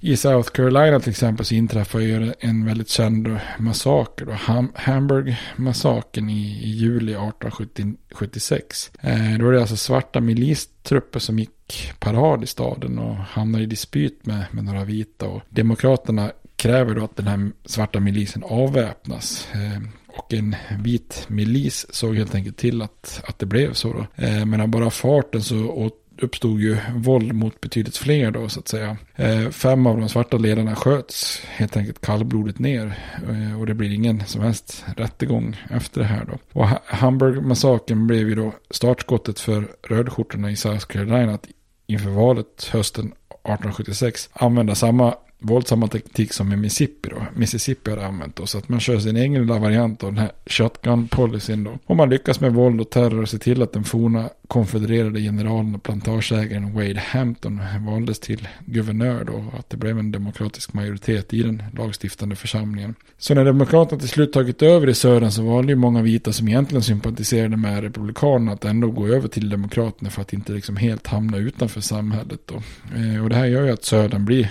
I 0.00 0.16
South 0.16 0.50
Carolina 0.50 1.00
till 1.00 1.10
exempel 1.10 1.46
så 1.46 1.54
inträffade 1.54 2.04
ju 2.04 2.32
en 2.40 2.66
väldigt 2.66 2.88
känd 2.88 3.38
massaker. 3.58 4.26
Då. 4.26 4.32
Ham 4.32 4.72
Hamburg-massakern 4.74 6.30
i, 6.30 6.60
i, 6.62 6.70
juli 6.70 7.12
1876. 7.12 8.90
Eh, 9.00 9.38
då 9.38 9.44
var 9.44 9.52
det 9.52 9.60
alltså 9.60 9.76
svarta 9.76 10.20
milistrupper 10.20 11.20
som 11.20 11.38
gick 11.38 11.50
parad 11.98 12.42
i 12.44 12.46
staden 12.46 12.98
och 12.98 13.14
hamnar 13.16 13.60
i 13.60 13.66
dispyt 13.66 14.26
med, 14.26 14.44
med 14.50 14.64
några 14.64 14.84
vita. 14.84 15.26
Och 15.26 15.42
demokraterna 15.48 16.32
kräver 16.56 16.94
då 16.94 17.04
att 17.04 17.16
den 17.16 17.26
här 17.26 17.50
svarta 17.64 18.00
milisen 18.00 18.42
avväpnas. 18.46 19.48
Eh, 19.52 19.82
och 20.06 20.34
en 20.34 20.56
vit 20.82 21.24
milis 21.28 21.86
såg 21.90 22.16
helt 22.16 22.34
enkelt 22.34 22.56
till 22.56 22.82
att, 22.82 23.22
att 23.24 23.38
det 23.38 23.46
blev 23.46 23.72
så. 23.72 23.92
Då. 23.92 24.24
Eh, 24.24 24.46
men 24.46 24.60
av 24.60 24.68
bara 24.68 24.90
farten 24.90 25.42
så 25.42 25.90
uppstod 26.22 26.60
ju 26.60 26.76
våld 26.94 27.32
mot 27.32 27.60
betydligt 27.60 27.96
fler 27.96 28.30
då 28.30 28.48
så 28.48 28.60
att 28.60 28.68
säga. 28.68 28.96
Eh, 29.16 29.50
fem 29.50 29.86
av 29.86 30.00
de 30.00 30.08
svarta 30.08 30.36
ledarna 30.36 30.76
sköts 30.76 31.42
helt 31.46 31.76
enkelt 31.76 32.00
kallblodigt 32.00 32.58
ner. 32.58 32.98
Ehm, 33.28 33.60
och 33.60 33.66
det 33.66 33.74
blir 33.74 33.94
ingen 33.94 34.24
som 34.26 34.42
helst 34.42 34.84
rättegång 34.96 35.56
efter 35.70 36.00
det 36.00 36.06
här 36.06 36.24
då. 36.24 36.60
Och 36.60 36.66
Hamburg-massakern 36.86 38.06
blev 38.06 38.28
ju 38.28 38.34
då 38.34 38.52
startskottet 38.70 39.40
för 39.40 39.68
rödskjortorna 39.88 40.50
i 40.50 40.56
South 40.56 40.86
Carolina 40.86 41.34
att 41.34 41.46
inför 41.90 42.10
valet 42.10 42.68
hösten 42.72 43.06
1876 43.06 44.30
använda 44.32 44.74
samma 44.74 45.14
våldsamma 45.40 45.88
taktik 45.88 46.32
som 46.32 46.52
i 46.52 46.56
Mississippi 46.56 47.08
då. 47.08 47.26
Mississippi 47.34 47.90
har 47.90 47.98
använt 47.98 48.36
då. 48.36 48.46
Så 48.46 48.58
att 48.58 48.68
man 48.68 48.80
kör 48.80 48.98
sin 48.98 49.16
egen 49.16 49.42
lilla 49.42 49.58
variant 49.58 50.04
av 50.04 50.12
den 50.12 50.18
här 50.18 50.32
shotgun-policyn 50.46 51.64
då. 51.64 51.78
Och 51.86 51.96
man 51.96 52.10
lyckas 52.10 52.40
med 52.40 52.54
våld 52.54 52.80
och 52.80 52.90
terror 52.90 53.24
se 53.24 53.38
till 53.38 53.62
att 53.62 53.72
den 53.72 53.84
forna 53.84 54.30
konfedererade 54.48 55.20
generalen 55.20 55.74
och 55.74 55.82
plantageägaren 55.82 56.74
Wade 56.74 57.00
Hampton 57.00 57.60
valdes 57.86 58.20
till 58.20 58.48
guvernör 58.66 59.24
då. 59.24 59.32
Och 59.32 59.58
att 59.58 59.70
det 59.70 59.76
blev 59.76 59.98
en 59.98 60.12
demokratisk 60.12 60.72
majoritet 60.72 61.34
i 61.34 61.42
den 61.42 61.62
lagstiftande 61.78 62.36
församlingen. 62.36 62.94
Så 63.18 63.34
när 63.34 63.44
demokraterna 63.44 64.00
till 64.00 64.08
slut 64.08 64.32
tagit 64.32 64.62
över 64.62 64.88
i 64.88 64.94
södern 64.94 65.30
så 65.30 65.42
valde 65.42 65.72
ju 65.72 65.76
många 65.76 66.02
vita 66.02 66.32
som 66.32 66.48
egentligen 66.48 66.82
sympatiserade 66.82 67.56
med 67.56 67.82
republikanerna 67.82 68.52
att 68.52 68.64
ändå 68.64 68.90
gå 68.90 69.06
över 69.06 69.28
till 69.28 69.48
demokraterna 69.48 70.10
för 70.10 70.22
att 70.22 70.32
inte 70.32 70.52
liksom 70.52 70.76
helt 70.76 71.06
hamna 71.06 71.36
utanför 71.36 71.80
samhället 71.80 72.40
då. 72.46 72.54
Eh, 72.96 73.22
och 73.22 73.28
det 73.28 73.36
här 73.36 73.46
gör 73.46 73.64
ju 73.64 73.72
att 73.72 73.84
södern 73.84 74.24
blir 74.24 74.50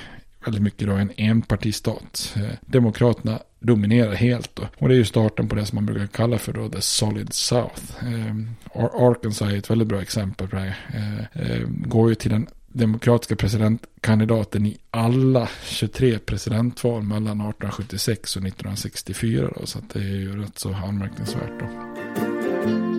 väldigt 0.50 0.64
mycket 0.64 0.88
då 0.88 0.94
en 0.94 1.12
enpartistat. 1.18 2.34
Eh, 2.36 2.56
Demokraterna 2.62 3.40
dominerar 3.60 4.14
helt 4.14 4.56
då. 4.56 4.64
Och 4.78 4.90
det 4.90 4.96
är 4.96 4.98
ju 4.98 5.06
starten 5.06 5.48
på 5.48 5.56
det 5.56 5.66
som 5.66 5.76
man 5.76 5.86
brukar 5.86 6.08
kalla 6.08 6.38
för 6.38 6.54
då 6.54 6.70
the 6.70 6.82
solid 6.82 7.34
south. 7.34 7.84
Eh, 8.02 8.36
Arkansas 8.74 9.52
är 9.52 9.58
ett 9.58 9.70
väldigt 9.70 9.88
bra 9.88 10.02
exempel 10.02 10.48
på 10.48 10.56
det 10.56 10.62
här. 10.62 11.30
Eh, 11.34 11.68
går 11.68 12.10
ju 12.10 12.16
till 12.16 12.32
den 12.32 12.48
demokratiska 12.68 13.36
presidentkandidaten 13.36 14.66
i 14.66 14.78
alla 14.92 15.50
23 15.66 16.20
presidentval 16.20 17.04
mellan 17.04 17.42
1876 17.42 18.36
och 18.36 18.44
1964 18.44 19.52
då. 19.60 19.66
Så 19.66 19.80
att 19.80 19.90
det 19.90 20.00
är 20.00 20.04
ju 20.04 20.42
rätt 20.42 20.60
så 20.60 20.74
anmärkningsvärt 20.74 21.60
då. 21.60 22.99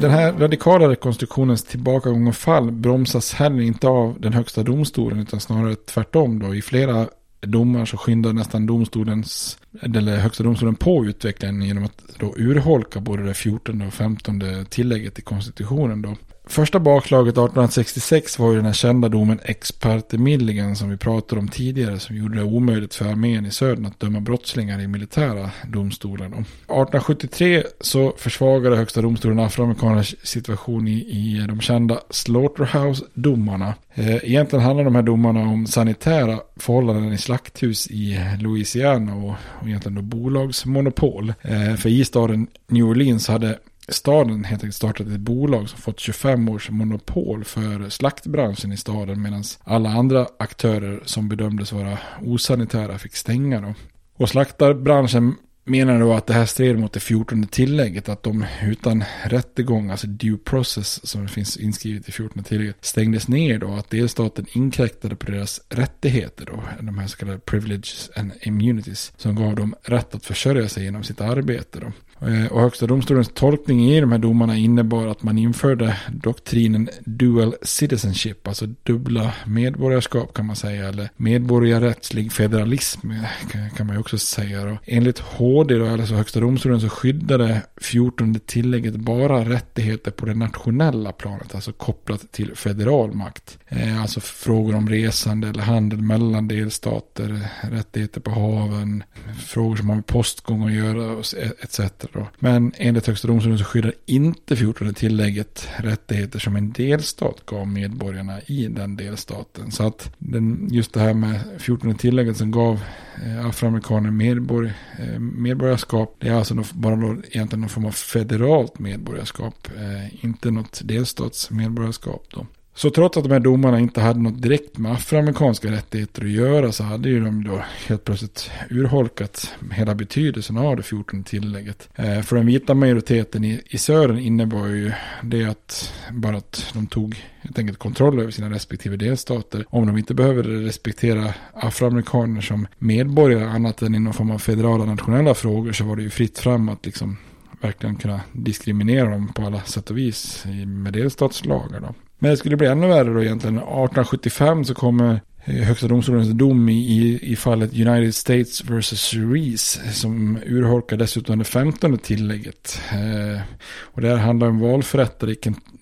Den 0.00 0.10
här 0.10 0.32
radikala 0.32 0.88
rekonstruktionens 0.88 1.64
tillbakagång 1.64 2.26
och 2.26 2.36
fall 2.36 2.70
bromsas 2.70 3.34
heller 3.34 3.62
inte 3.62 3.88
av 3.88 4.20
den 4.20 4.32
högsta 4.32 4.62
domstolen 4.62 5.18
utan 5.18 5.40
snarare 5.40 5.74
tvärtom 5.74 6.38
då. 6.38 6.54
I 6.54 6.62
flera 6.62 7.08
domar 7.40 7.84
så 7.84 7.96
skyndar 7.96 8.32
nästan 8.32 8.66
domstolens, 8.66 9.58
eller 9.82 10.16
högsta 10.16 10.44
domstolen 10.44 10.74
på 10.74 11.06
utvecklingen 11.06 11.62
genom 11.62 11.84
att 11.84 12.02
då 12.18 12.34
urholka 12.36 13.00
både 13.00 13.22
det 13.22 13.34
14 13.34 13.82
och 13.82 13.94
15 13.94 14.42
tillägget 14.68 15.18
i 15.18 15.22
konstitutionen 15.22 16.02
då. 16.02 16.16
Första 16.48 16.80
bakslaget 16.80 17.32
1866 17.32 18.38
var 18.38 18.50
ju 18.50 18.56
den 18.56 18.66
här 18.66 18.72
kända 18.72 19.08
domen 19.08 19.40
Ex 19.44 19.72
parte 19.72 20.18
Milligan 20.18 20.76
som 20.76 20.90
vi 20.90 20.96
pratade 20.96 21.40
om 21.40 21.48
tidigare 21.48 21.98
som 21.98 22.16
gjorde 22.16 22.38
det 22.38 22.44
omöjligt 22.44 22.94
för 22.94 23.04
armén 23.04 23.46
i 23.46 23.50
södern 23.50 23.86
att 23.86 24.00
döma 24.00 24.20
brottslingar 24.20 24.80
i 24.80 24.88
militära 24.88 25.50
domstolar. 25.68 26.26
1873 26.26 27.62
så 27.80 28.14
försvagade 28.16 28.76
högsta 28.76 29.02
domstolen 29.02 29.38
afroamerikanernas 29.38 30.26
situation 30.26 30.88
i, 30.88 30.92
i 30.92 31.44
de 31.48 31.60
kända 31.60 32.00
Slaughterhouse-domarna. 32.10 33.74
Eh, 33.94 34.16
egentligen 34.16 34.64
handlar 34.64 34.84
de 34.84 34.94
här 34.94 35.02
domarna 35.02 35.40
om 35.40 35.66
sanitära 35.66 36.40
förhållanden 36.56 37.12
i 37.12 37.18
slakthus 37.18 37.86
i 37.90 38.20
Louisiana 38.40 39.14
och, 39.14 39.34
och 39.60 39.68
egentligen 39.68 39.94
då 39.94 40.02
bolagsmonopol. 40.02 41.34
Eh, 41.42 41.74
för 41.74 41.88
i 41.88 42.04
staden 42.04 42.46
New 42.68 42.84
Orleans 42.84 43.28
hade 43.28 43.58
staden 43.88 44.44
helt 44.44 44.62
enkelt 44.62 44.76
startat 44.76 45.06
ett 45.06 45.20
bolag 45.20 45.68
som 45.68 45.78
fått 45.78 46.00
25 46.00 46.48
års 46.48 46.70
monopol 46.70 47.44
för 47.44 47.88
slaktbranschen 47.88 48.72
i 48.72 48.76
staden 48.76 49.22
medan 49.22 49.44
alla 49.64 49.90
andra 49.90 50.26
aktörer 50.38 51.00
som 51.04 51.28
bedömdes 51.28 51.72
vara 51.72 51.98
osanitära 52.24 52.98
fick 52.98 53.16
stänga. 53.16 53.60
Då. 53.60 53.74
Och 54.16 54.28
slaktarbranschen 54.28 55.34
menar 55.68 56.00
då 56.00 56.12
att 56.12 56.26
det 56.26 56.34
här 56.34 56.46
stred 56.46 56.78
mot 56.78 56.92
det 56.92 57.00
14 57.00 57.46
tillägget. 57.46 58.08
Att 58.08 58.22
de 58.22 58.44
utan 58.62 59.04
rättegång, 59.24 59.90
alltså 59.90 60.06
due 60.06 60.38
process 60.38 61.08
som 61.08 61.28
finns 61.28 61.56
inskrivet 61.56 62.08
i 62.08 62.12
14 62.12 62.44
tillägget, 62.44 62.84
stängdes 62.84 63.28
ner 63.28 63.58
då. 63.58 63.72
Att 63.72 63.90
delstaten 63.90 64.46
inkräktade 64.52 65.16
på 65.16 65.30
deras 65.30 65.60
rättigheter 65.68 66.46
då. 66.46 66.62
De 66.80 66.98
här 66.98 67.06
så 67.06 67.16
kallade 67.16 67.38
privileges 67.38 68.10
and 68.16 68.32
immunities. 68.40 69.12
Som 69.16 69.36
gav 69.36 69.56
dem 69.56 69.74
rätt 69.82 70.14
att 70.14 70.24
försörja 70.24 70.68
sig 70.68 70.84
genom 70.84 71.02
sitt 71.02 71.20
arbete 71.20 71.80
då. 71.80 71.92
Eh, 72.20 72.52
och 72.52 72.60
högsta 72.60 72.86
domstolens 72.86 73.30
tolkning 73.34 73.90
i 73.90 74.00
de 74.00 74.12
här 74.12 74.18
domarna 74.18 74.56
innebar 74.56 75.06
att 75.06 75.22
man 75.22 75.38
införde 75.38 75.96
doktrinen 76.12 76.88
dual 77.04 77.54
citizenship, 77.62 78.48
alltså 78.48 78.66
dubbla 78.66 79.32
medborgarskap 79.46 80.34
kan 80.34 80.46
man 80.46 80.56
säga, 80.56 80.88
eller 80.88 81.08
medborgarrättslig 81.16 82.32
federalism 82.32 83.10
eh, 83.10 83.76
kan 83.76 83.86
man 83.86 83.96
ju 83.96 84.00
också 84.00 84.18
säga. 84.18 84.62
Och 84.62 84.78
Enligt 84.84 85.18
HD, 85.18 85.74
då, 85.74 85.86
alltså 85.88 86.14
högsta 86.14 86.40
domstolen, 86.40 86.80
så 86.80 86.88
skyddade 86.88 87.62
14 87.76 88.40
tillägget 88.46 88.96
bara 88.96 89.44
rättigheter 89.44 90.10
på 90.10 90.26
det 90.26 90.34
nationella 90.34 91.12
planet, 91.12 91.54
alltså 91.54 91.72
kopplat 91.72 92.32
till 92.32 92.56
federal 92.56 93.14
makt. 93.14 93.58
Eh, 93.68 94.02
alltså 94.02 94.20
frågor 94.20 94.74
om 94.74 94.88
resande 94.88 95.48
eller 95.48 95.62
handel 95.62 96.02
mellan 96.02 96.48
delstater, 96.48 97.48
rättigheter 97.70 98.20
på 98.20 98.30
haven, 98.30 99.02
frågor 99.46 99.76
som 99.76 99.88
har 99.88 99.96
med 99.96 100.06
postgång 100.06 100.66
att 100.66 100.72
göra 100.72 101.22
e- 101.36 101.52
etc. 101.60 101.80
Då. 102.12 102.28
Men 102.38 102.72
enligt 102.76 103.06
Högsta 103.06 103.28
domstolen 103.28 103.58
så 103.58 103.64
skyddar 103.64 103.94
inte 104.06 104.56
14 104.56 104.94
tillägget 104.94 105.68
rättigheter 105.76 106.38
som 106.38 106.56
en 106.56 106.72
delstat 106.72 107.46
gav 107.46 107.68
medborgarna 107.68 108.40
i 108.40 108.66
den 108.68 108.96
delstaten. 108.96 109.70
Så 109.70 109.86
att 109.86 110.14
den, 110.18 110.68
just 110.70 110.92
det 110.92 111.00
här 111.00 111.14
med 111.14 111.40
14 111.58 111.94
tillägget 111.94 112.36
som 112.36 112.50
gav 112.50 112.80
eh, 113.24 113.46
afroamerikaner 113.46 114.10
medborg, 114.10 114.72
eh, 114.98 115.18
medborgarskap. 115.18 116.16
Det 116.18 116.28
är 116.28 116.34
alltså 116.34 116.64
bara 116.72 116.96
då 116.96 117.16
egentligen 117.30 117.60
någon 117.60 117.68
form 117.68 117.84
av 117.84 117.90
federalt 117.90 118.78
medborgarskap. 118.78 119.68
Eh, 119.76 120.24
inte 120.24 120.50
något 120.50 120.80
delstatsmedborgarskap 120.84 122.26
då. 122.30 122.46
Så 122.78 122.90
trots 122.90 123.16
att 123.16 123.24
de 123.24 123.32
här 123.32 123.40
domarna 123.40 123.80
inte 123.80 124.00
hade 124.00 124.20
något 124.20 124.42
direkt 124.42 124.78
med 124.78 124.92
afroamerikanska 124.92 125.70
rättigheter 125.70 126.22
att 126.22 126.30
göra 126.30 126.72
så 126.72 126.84
hade 126.84 127.08
ju 127.08 127.24
de 127.24 127.44
då 127.44 127.62
helt 127.86 128.04
plötsligt 128.04 128.50
urholkat 128.70 129.54
hela 129.70 129.94
betydelsen 129.94 130.58
av 130.58 130.76
det 130.76 130.82
14 130.82 131.24
tillägget. 131.24 131.88
Eh, 131.94 132.20
för 132.20 132.36
den 132.36 132.46
vita 132.46 132.74
majoriteten 132.74 133.44
i, 133.44 133.62
i 133.66 133.78
södern 133.78 134.18
innebar 134.18 134.66
ju 134.66 134.92
det 135.22 135.44
att 135.44 135.92
bara 136.12 136.36
att 136.36 136.70
de 136.74 136.86
tog 136.86 137.24
helt 137.40 137.58
enkelt 137.58 137.78
kontroll 137.78 138.20
över 138.20 138.30
sina 138.30 138.50
respektive 138.50 138.96
delstater. 138.96 139.64
Om 139.68 139.86
de 139.86 139.98
inte 139.98 140.14
behöver 140.14 140.42
respektera 140.42 141.34
afroamerikaner 141.52 142.40
som 142.40 142.66
medborgare 142.78 143.44
annat 143.44 143.82
än 143.82 143.94
i 143.94 143.98
någon 143.98 144.14
form 144.14 144.30
av 144.30 144.38
federala 144.38 144.84
nationella 144.84 145.34
frågor 145.34 145.72
så 145.72 145.84
var 145.84 145.96
det 145.96 146.02
ju 146.02 146.10
fritt 146.10 146.38
fram 146.38 146.68
att 146.68 146.86
liksom 146.86 147.16
verkligen 147.60 147.96
kunna 147.96 148.20
diskriminera 148.32 149.10
dem 149.10 149.32
på 149.34 149.42
alla 149.42 149.62
sätt 149.62 149.90
och 149.90 149.98
vis 149.98 150.44
med 150.66 150.92
delstatslagar. 150.92 151.80
Då. 151.80 151.94
Men 152.18 152.30
det 152.30 152.36
skulle 152.36 152.56
bli 152.56 152.66
ännu 152.66 152.86
värre 152.86 153.12
då 153.14 153.22
egentligen. 153.22 153.56
1875 153.56 154.64
så 154.64 154.74
kommer 154.74 155.20
Eh, 155.48 155.64
högsta 155.64 155.88
domstolens 155.88 156.28
dom 156.28 156.68
i, 156.68 157.18
i 157.22 157.36
fallet 157.36 157.72
United 157.72 158.14
States 158.14 158.64
vs. 158.64 159.14
Reese 159.14 159.80
som 159.92 160.38
urholkar 160.46 160.96
dessutom 160.96 161.38
det 161.38 161.44
femtonde 161.44 161.98
tillägget. 161.98 162.80
Eh, 162.92 163.40
och 163.80 164.00
det 164.00 164.08
här 164.08 164.16
handlar 164.16 164.48
om 164.48 164.60
valförrättare 164.60 165.32
i, 165.32 165.36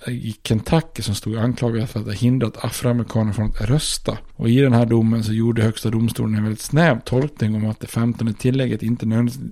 i 0.07 0.37
Kentucky 0.43 1.03
som 1.03 1.15
stod 1.15 1.37
anklagad 1.37 1.91
för 1.91 2.01
att 2.01 2.07
ha 2.07 2.13
hindrat 2.13 2.65
afroamerikaner 2.65 3.33
från 3.33 3.47
att 3.47 3.61
rösta. 3.61 4.19
Och 4.37 4.49
i 4.49 4.61
den 4.61 4.73
här 4.73 4.87
domen 4.87 5.25
så 5.25 5.33
gjorde 5.33 5.63
högsta 5.63 5.91
domstolen 5.91 6.35
en 6.35 6.43
väldigt 6.43 6.61
snäv 6.61 7.01
tolkning 7.01 7.55
om 7.55 7.67
att 7.67 7.81
det 7.81 7.87
femtonde 7.87 8.33
tillägget 8.33 8.83
inte 8.83 9.07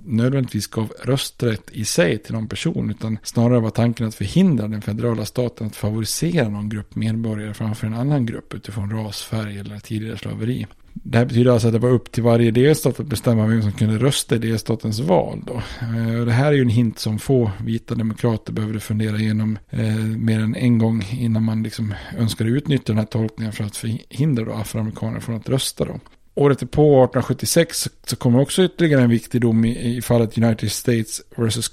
nödvändigtvis 0.04 0.66
gav 0.66 0.92
rösträtt 1.02 1.70
i 1.72 1.84
sig 1.84 2.18
till 2.18 2.34
någon 2.34 2.48
person 2.48 2.90
utan 2.90 3.18
snarare 3.22 3.60
var 3.60 3.70
tanken 3.70 4.06
att 4.06 4.14
förhindra 4.14 4.68
den 4.68 4.82
federala 4.82 5.24
staten 5.24 5.66
att 5.66 5.76
favorisera 5.76 6.48
någon 6.48 6.68
grupp 6.68 6.94
medborgare 6.94 7.54
framför 7.54 7.86
en 7.86 7.94
annan 7.94 8.26
grupp 8.26 8.54
utifrån 8.54 8.90
ras, 8.90 9.22
färg 9.22 9.58
eller 9.58 9.78
tidigare 9.78 10.03
slaveri. 10.16 10.66
Det 10.92 11.18
här 11.18 11.24
betyder 11.24 11.50
alltså 11.50 11.68
att 11.68 11.72
det 11.72 11.78
var 11.78 11.90
upp 11.90 12.12
till 12.12 12.22
varje 12.22 12.50
delstat 12.50 13.00
att 13.00 13.06
bestämma 13.06 13.46
vem 13.46 13.62
som 13.62 13.72
kunde 13.72 13.98
rösta 13.98 14.34
i 14.34 14.38
delstatens 14.38 15.00
val. 15.00 15.42
Då. 15.46 15.54
Eh, 15.80 16.24
det 16.24 16.32
här 16.32 16.46
är 16.46 16.52
ju 16.52 16.62
en 16.62 16.68
hint 16.68 16.98
som 16.98 17.18
få 17.18 17.50
vita 17.60 17.94
demokrater 17.94 18.52
behövde 18.52 18.80
fundera 18.80 19.16
igenom 19.16 19.58
eh, 19.70 19.96
mer 19.98 20.40
än 20.40 20.54
en 20.54 20.78
gång 20.78 21.04
innan 21.10 21.42
man 21.42 21.62
liksom 21.62 21.94
önskade 22.18 22.50
utnyttja 22.50 22.92
den 22.92 22.98
här 22.98 23.06
tolkningen 23.06 23.52
för 23.52 23.64
att 23.64 23.76
förhindra 23.76 24.44
då 24.44 24.52
afroamerikaner 24.52 25.20
från 25.20 25.36
att 25.36 25.48
rösta. 25.48 25.84
Då. 25.84 26.00
Året 26.36 26.70
på 26.70 27.04
1876 27.04 27.88
så 28.06 28.16
kommer 28.16 28.40
också 28.40 28.62
ytterligare 28.62 29.02
en 29.02 29.10
viktig 29.10 29.40
dom 29.40 29.64
i, 29.64 29.96
i 29.96 30.02
fallet 30.02 30.38
United 30.38 30.72
States 30.72 31.22
vs. 31.36 31.70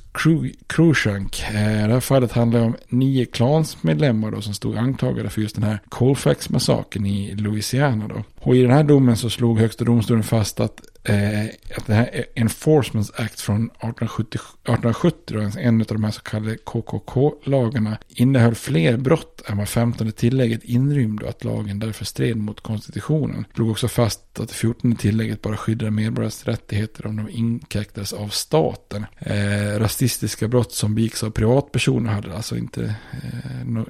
Cruikshank. 0.67 1.43
Eh, 1.49 1.53
det 1.53 1.93
här 1.93 1.99
fallet 1.99 2.31
handlar 2.31 2.59
om 2.59 2.75
nio 2.89 3.25
klansmedlemmar 3.25 4.31
då 4.31 4.41
som 4.41 4.53
stod 4.53 4.77
anklagade 4.77 5.29
för 5.29 5.41
just 5.41 5.55
den 5.55 5.63
här 5.63 5.79
Colfax-massakern 5.89 7.05
i 7.05 7.35
Louisiana. 7.35 8.07
Då. 8.07 8.23
Och 8.39 8.55
i 8.55 8.61
den 8.61 8.71
här 8.71 8.83
domen 8.83 9.17
så 9.17 9.29
slog 9.29 9.59
högsta 9.59 9.85
domstolen 9.85 10.23
fast 10.23 10.59
att 10.59 10.81
eh, 11.03 11.45
att 11.77 11.85
den 11.85 11.95
här 11.95 12.25
Enforcement 12.35 13.11
Act 13.15 13.41
från 13.41 13.65
1870, 13.65 14.35
1870 14.35 15.35
då, 15.35 15.43
alltså 15.43 15.59
en 15.59 15.81
av 15.81 15.87
de 15.87 16.03
här 16.03 16.11
så 16.11 16.21
kallade 16.21 16.57
KKK-lagarna, 16.57 17.97
innehöll 18.07 18.55
fler 18.55 18.97
brott 18.97 19.41
än 19.47 19.57
vad 19.57 19.69
15 19.69 20.11
tillägget 20.11 20.63
inrymde 20.63 21.23
och 21.23 21.29
att 21.29 21.43
lagen 21.43 21.79
därför 21.79 22.05
stred 22.05 22.37
mot 22.37 22.61
konstitutionen. 22.61 23.45
Det 23.49 23.55
drog 23.55 23.71
också 23.71 23.87
fast 23.87 24.39
att 24.39 24.49
det 24.49 24.55
14 24.55 24.95
tillägget 24.95 25.41
bara 25.41 25.57
skyddade 25.57 25.91
medborgares 25.91 26.45
rättigheter 26.45 27.05
om 27.05 27.17
de 27.17 27.29
inkräktades 27.29 28.13
av 28.13 28.27
staten. 28.27 29.05
Eh, 29.19 29.79
rasistiska 29.79 30.47
brott 30.47 30.73
som 30.73 30.95
begicks 30.95 31.23
av 31.23 31.29
privatpersoner 31.29 32.11
hade 32.11 32.35
alltså 32.35 32.57
inte, 32.57 32.95
eh, 33.11 33.65
no, 33.65 33.85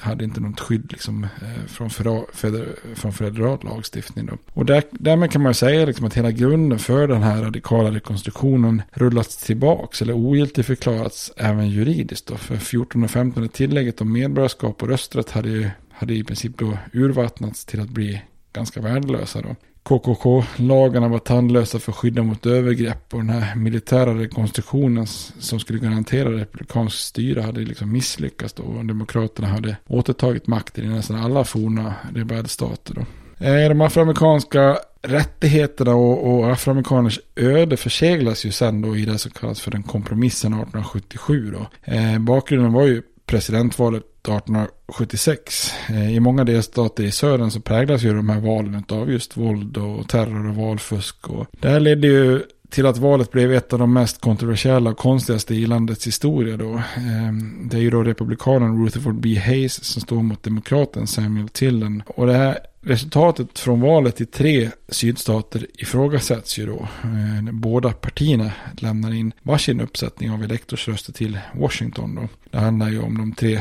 hade 0.00 0.24
inte 0.24 0.40
något 0.40 0.60
skydd 0.60 0.92
liksom, 0.92 1.24
eh, 1.24 1.66
från, 1.66 1.90
feder, 2.34 2.68
från 2.94 3.12
federal 3.12 3.58
lagstiftning. 3.64 4.26
Då. 4.26 4.38
Och 4.52 4.66
där, 4.66 4.82
därmed 4.90 5.30
kan 5.30 5.42
man 5.42 5.54
säga 5.54 5.86
liksom 5.86 6.06
att 6.06 6.14
hela 6.14 6.30
grunden 6.44 6.78
för 6.78 7.08
den 7.08 7.22
här 7.22 7.42
radikala 7.42 7.90
rekonstruktionen 7.90 8.82
rullats 8.92 9.36
tillbaks 9.36 10.02
eller 10.02 10.12
ogiltigt 10.12 10.66
förklarats 10.66 11.32
även 11.36 11.70
juridiskt. 11.70 12.26
Då. 12.26 12.36
För 12.36 12.56
14 12.56 13.04
och 13.04 13.10
15 13.10 13.48
tillägget 13.48 14.00
om 14.00 14.12
medborgarskap 14.12 14.82
och 14.82 14.88
rösträtt 14.88 15.30
hade, 15.30 15.48
ju, 15.48 15.70
hade 15.90 16.14
i 16.14 16.24
princip 16.24 16.58
då 16.58 16.78
urvattnats 16.92 17.64
till 17.64 17.80
att 17.80 17.88
bli 17.88 18.22
ganska 18.52 18.80
värdelösa. 18.80 19.42
Då. 19.42 19.56
KKK-lagarna 19.82 21.08
var 21.08 21.18
tandlösa 21.18 21.78
för 21.78 21.92
att 21.92 21.96
skydda 21.96 22.22
mot 22.22 22.46
övergrepp 22.46 23.14
och 23.14 23.18
den 23.18 23.30
här 23.30 23.54
militära 23.56 24.14
rekonstruktionen 24.14 25.06
som 25.38 25.60
skulle 25.60 25.78
garantera 25.78 26.32
republikansk 26.32 26.98
styre 26.98 27.40
hade 27.40 27.60
liksom 27.60 27.92
misslyckats 27.92 28.52
då 28.54 28.62
och 28.62 28.84
demokraterna 28.84 29.48
hade 29.48 29.76
återtagit 29.86 30.46
makten 30.46 30.84
i 30.84 30.88
nästan 30.88 31.16
alla 31.16 31.44
forna 31.44 31.94
rebellstater. 32.14 32.94
Då. 32.94 33.00
Eh, 33.46 33.68
de 33.68 33.80
afroamerikanska 33.80 34.78
rättigheterna 35.04 35.94
och, 35.94 36.34
och 36.34 36.52
afroamerikaners 36.52 37.20
öde 37.36 37.76
förseglas 37.76 38.44
ju 38.46 38.52
sen 38.52 38.82
då 38.82 38.96
i 38.96 39.04
det 39.04 39.18
som 39.18 39.30
kallas 39.30 39.60
för 39.60 39.70
den 39.70 39.82
kompromissen 39.82 40.52
1877 40.52 41.50
då. 41.50 41.92
Eh, 41.92 42.18
bakgrunden 42.18 42.72
var 42.72 42.86
ju 42.86 43.02
presidentvalet 43.26 44.02
1876. 44.02 45.72
Eh, 45.88 46.14
I 46.14 46.20
många 46.20 46.44
delstater 46.44 47.04
i 47.04 47.10
södern 47.10 47.50
så 47.50 47.60
präglas 47.60 48.02
ju 48.02 48.14
de 48.14 48.28
här 48.28 48.40
valen 48.40 48.84
av 48.88 49.10
just 49.10 49.36
våld 49.36 49.76
och 49.76 50.08
terror 50.08 50.48
och 50.48 50.54
valfusk. 50.54 51.28
Och 51.28 51.46
det 51.60 51.68
här 51.68 51.80
ledde 51.80 52.06
ju 52.06 52.42
till 52.74 52.86
att 52.86 52.98
valet 52.98 53.30
blev 53.30 53.52
ett 53.52 53.72
av 53.72 53.78
de 53.78 53.92
mest 53.92 54.20
kontroversiella 54.20 54.90
och 54.90 54.98
konstigaste 54.98 55.54
i 55.54 55.66
landets 55.66 56.06
historia 56.06 56.56
då. 56.56 56.82
Ehm, 56.96 57.68
det 57.70 57.76
är 57.76 57.80
ju 57.80 57.90
då 57.90 58.02
republikanen 58.02 58.84
Rutherford 58.84 59.20
B. 59.20 59.34
Hayes 59.38 59.84
som 59.84 60.02
står 60.02 60.22
mot 60.22 60.42
demokraten 60.42 61.06
Samuel 61.06 61.48
Tillen. 61.48 62.02
Och 62.06 62.26
det 62.26 62.32
här 62.32 62.58
resultatet 62.80 63.58
från 63.58 63.80
valet 63.80 64.20
i 64.20 64.26
tre 64.26 64.70
sydstater 64.88 65.66
ifrågasätts 65.74 66.58
ju 66.58 66.66
då. 66.66 66.88
Ehm, 67.04 67.60
båda 67.60 67.92
partierna 67.92 68.52
lämnar 68.78 69.14
in 69.14 69.32
varsin 69.42 69.80
uppsättning 69.80 70.30
av 70.30 70.42
elektorsröster 70.42 71.12
till 71.12 71.38
Washington 71.54 72.14
då. 72.14 72.28
Det 72.50 72.58
handlar 72.58 72.90
ju 72.90 73.02
om 73.02 73.18
de 73.18 73.32
tre 73.32 73.60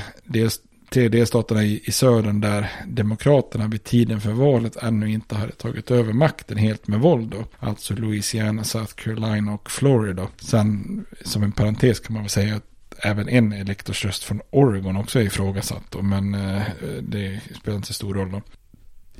tre 0.93 1.09
delstaterna 1.09 1.63
i, 1.63 1.81
i 1.85 1.91
södern 1.91 2.41
där 2.41 2.71
demokraterna 2.87 3.67
vid 3.67 3.83
tiden 3.83 4.21
för 4.21 4.31
valet 4.31 4.75
ännu 4.75 5.11
inte 5.11 5.35
hade 5.35 5.51
tagit 5.51 5.91
över 5.91 6.13
makten 6.13 6.57
helt 6.57 6.87
med 6.87 6.99
våld. 6.99 7.29
Då. 7.29 7.45
Alltså 7.59 7.93
Louisiana, 7.93 8.63
South 8.63 8.93
Carolina 8.93 9.53
och 9.53 9.71
Florida. 9.71 10.27
Sen 10.37 11.05
som 11.25 11.43
en 11.43 11.51
parentes 11.51 11.99
kan 11.99 12.13
man 12.13 12.23
väl 12.23 12.29
säga 12.29 12.55
att 12.55 12.63
även 12.97 13.29
en 13.29 13.53
elektorsröst 13.53 14.23
från 14.23 14.41
Oregon 14.49 14.97
också 14.97 15.19
är 15.19 15.23
ifrågasatt. 15.23 15.83
Då, 15.89 16.01
men 16.01 16.33
eh, 16.33 16.61
det 17.01 17.39
spelar 17.61 17.75
inte 17.75 17.87
så 17.87 17.93
stor 17.93 18.13
roll. 18.13 18.31
Då. 18.31 18.41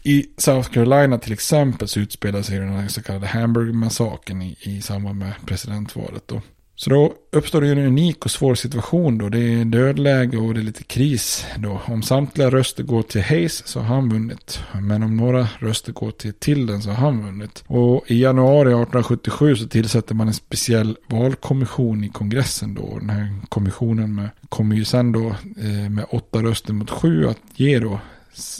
I 0.04 0.26
South 0.38 0.70
Carolina 0.70 1.18
till 1.18 1.34
exempel 1.34 1.88
så 1.88 2.00
utspelar 2.00 2.42
sig 2.42 2.60
den 2.60 2.70
här 2.70 2.88
så 2.88 3.04
kallade 3.04 3.28
Hamburg-massakern 3.28 4.42
i, 4.42 4.58
i 4.62 4.82
samband 4.82 5.20
med 5.20 5.34
presidentvalet. 5.46 6.28
Då. 6.28 6.42
Så 6.84 6.89
då 6.89 7.13
uppstår 7.32 7.62
det 7.62 7.67
ju 7.67 7.72
en 7.74 7.88
unik 7.88 8.26
och 8.26 8.32
svår 8.32 8.56
situation 8.56 9.17
då. 9.17 9.30
Det 9.30 9.39
är 9.39 9.65
dödläge 9.65 10.38
och 10.38 10.54
det 10.54 10.60
är 10.60 10.63
lite 10.63 10.84
kris 10.84 11.46
då. 11.58 11.82
Om 11.86 12.04
samtliga 12.04 12.50
röster 12.50 12.84
går 12.84 13.02
till 13.02 13.22
Hayes 13.22 13.67
så 13.67 13.80
har 13.80 13.96
han 13.96 14.10
vunnit. 14.10 14.60
Men 14.82 15.04
om 15.04 15.17
några 15.17 15.48
röster 15.60 15.91
går 15.91 16.12
till 16.12 16.34
Tilden 16.34 16.82
så 16.82 16.89
har 16.89 16.96
han 16.96 17.26
vunnit. 17.26 17.63
Och 17.67 18.04
i 18.08 18.22
januari 18.22 18.69
1877 18.69 19.56
så 19.56 19.67
tillsätter 19.67 20.15
man 20.15 20.28
en 20.28 20.34
speciell 20.34 20.98
valkommission 21.08 22.04
i 22.04 22.10
kongressen 22.10 22.74
då. 22.74 22.98
Den 23.00 23.10
här 23.10 23.36
kommissionen 23.50 24.15
med, 24.15 24.30
kommer 24.50 24.76
ju 24.76 24.86
sen 24.86 25.12
då 25.12 25.28
eh, 25.58 25.89
med 25.89 26.06
åtta 26.10 26.43
röster 26.43 26.74
mot 26.74 26.89
sju 26.89 27.28
att 27.28 27.39
ge 27.56 27.80
då 27.80 28.00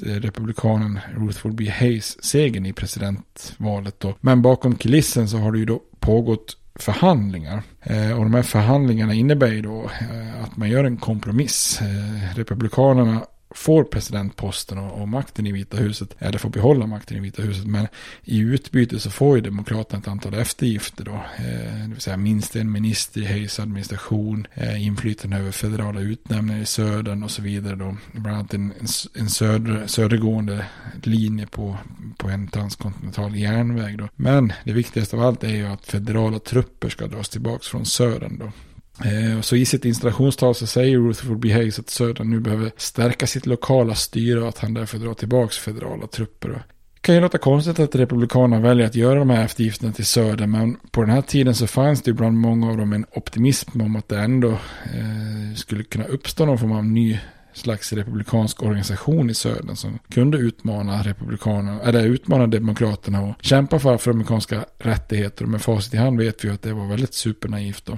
eh, 0.05 0.13
republikanen 0.13 0.99
Rutherford 1.17 1.55
B. 1.55 1.69
Hayes 1.69 2.23
segern 2.23 2.65
i 2.65 2.73
presidentvalet 2.73 3.99
då. 3.99 4.15
Men 4.21 4.41
bakom 4.41 4.75
kulissen 4.75 5.29
så 5.29 5.38
har 5.38 5.51
det 5.51 5.59
ju 5.59 5.65
då 5.65 5.81
pågått 5.99 6.57
förhandlingar. 6.75 7.63
Eh, 7.83 8.17
och 8.17 8.23
de 8.23 8.33
här 8.33 8.43
förhandlingarna 8.43 9.13
innebär 9.13 9.47
ju 9.47 9.62
då 9.62 9.83
eh, 9.83 10.43
att 10.43 10.57
man 10.57 10.69
gör 10.69 10.83
en 10.83 10.97
kompromiss. 10.97 11.81
Eh, 11.81 12.36
republikanerna 12.36 13.21
får 13.53 13.83
presidentposten 13.83 14.77
och, 14.77 15.01
och, 15.01 15.07
makten 15.07 15.47
i 15.47 15.51
Vita 15.51 15.77
huset, 15.77 16.15
eller 16.19 16.37
får 16.37 16.49
behålla 16.49 16.87
makten 16.87 17.17
i 17.17 17.19
Vita 17.19 17.41
huset, 17.41 17.65
men 17.65 17.87
i 18.23 18.39
utbyte 18.39 18.99
så 18.99 19.09
får 19.09 19.35
ju 19.35 19.41
Demokraterna 19.41 19.99
ett 19.99 20.07
antal 20.07 20.33
eftergifter 20.33 21.03
då, 21.03 21.11
eh, 21.13 21.83
det 21.83 21.89
vill 21.93 22.01
säga 22.01 22.17
minst 22.17 22.55
en 22.55 22.71
minister 22.71 23.21
i 23.21 23.25
Hayes 23.25 23.59
administration, 23.59 24.47
eh, 24.53 24.85
inflytande 24.85 25.37
över 25.37 25.51
federala 25.51 25.99
utnämningar 25.99 26.61
i 26.61 26.65
södern 26.65 27.23
och 27.23 27.31
så 27.31 27.41
vidare 27.41 27.75
då, 27.75 27.97
bland 28.11 28.37
annat 28.37 28.53
en, 28.53 28.73
en 29.13 29.29
söder, 29.29 29.87
södergående 29.87 30.65
linje 31.03 31.47
på, 31.47 31.77
på 32.17 32.29
en 32.29 32.47
transkontinental 32.47 33.35
järnväg 33.35 33.97
då. 33.97 34.09
Men 34.15 34.53
det 34.63 34.73
viktigaste 34.73 35.15
av 35.15 35.21
allt 35.21 35.43
är 35.43 35.55
ju 35.55 35.67
att 35.67 35.85
federala 35.85 36.39
trupper 36.39 36.89
ska 36.89 37.07
dras 37.07 37.29
tillbaka 37.29 37.63
från 37.63 37.85
södern 37.85 38.37
då. 38.39 38.51
Eh, 38.99 39.41
så 39.41 39.56
i 39.56 39.65
sitt 39.65 39.86
installationstal 39.86 40.56
så 40.56 40.67
säger 40.67 40.97
Rutherford 40.97 41.39
B. 41.39 41.53
Hayes 41.53 41.79
att 41.79 41.89
södern 41.89 42.29
nu 42.29 42.39
behöver 42.39 42.71
stärka 42.77 43.27
sitt 43.27 43.45
lokala 43.45 43.95
styre 43.95 44.41
och 44.41 44.49
att 44.49 44.60
han 44.60 44.73
därför 44.73 44.97
drar 44.97 45.13
tillbaka 45.13 45.53
federala 45.53 46.08
trupper. 46.08 46.49
Det 46.49 47.08
kan 47.08 47.15
ju 47.15 47.21
låta 47.21 47.38
konstigt 47.38 47.79
att 47.79 47.95
Republikanerna 47.95 48.62
väljer 48.62 48.88
att 48.88 48.95
göra 48.95 49.19
de 49.19 49.29
här 49.29 49.45
eftergifterna 49.45 49.93
till 49.93 50.06
söder, 50.06 50.47
men 50.47 50.77
på 50.91 51.01
den 51.01 51.10
här 51.10 51.21
tiden 51.21 51.56
så 51.56 51.67
fanns 51.67 52.01
det 52.01 52.13
bland 52.13 52.38
många 52.38 52.69
av 52.69 52.77
dem 52.77 52.93
en 52.93 53.06
optimism 53.12 53.82
om 53.82 53.95
att 53.95 54.10
det 54.10 54.19
ändå 54.19 54.51
eh, 54.51 55.56
skulle 55.56 55.84
kunna 55.84 56.06
uppstå 56.06 56.45
någon 56.45 56.58
form 56.58 56.71
av 56.71 56.86
ny 56.86 57.19
slags 57.53 57.93
republikansk 57.93 58.63
organisation 58.63 59.29
i 59.29 59.34
södern 59.34 59.75
som 59.75 59.99
kunde 60.10 60.38
utmana 60.38 61.03
republikanerna, 61.03 61.82
eller 61.82 62.03
utmana 62.03 62.47
demokraterna 62.47 63.21
och 63.21 63.36
kämpa 63.41 63.79
för 63.79 63.95
afroamerikanska 63.95 64.65
rättigheter. 64.77 65.43
Och 65.43 65.51
med 65.51 65.62
facit 65.62 65.93
i 65.93 65.97
hand 65.97 66.19
vet 66.19 66.45
vi 66.45 66.49
att 66.49 66.62
det 66.62 66.73
var 66.73 66.88
väldigt 66.88 67.13
supernaivt 67.13 67.86
då. 67.86 67.97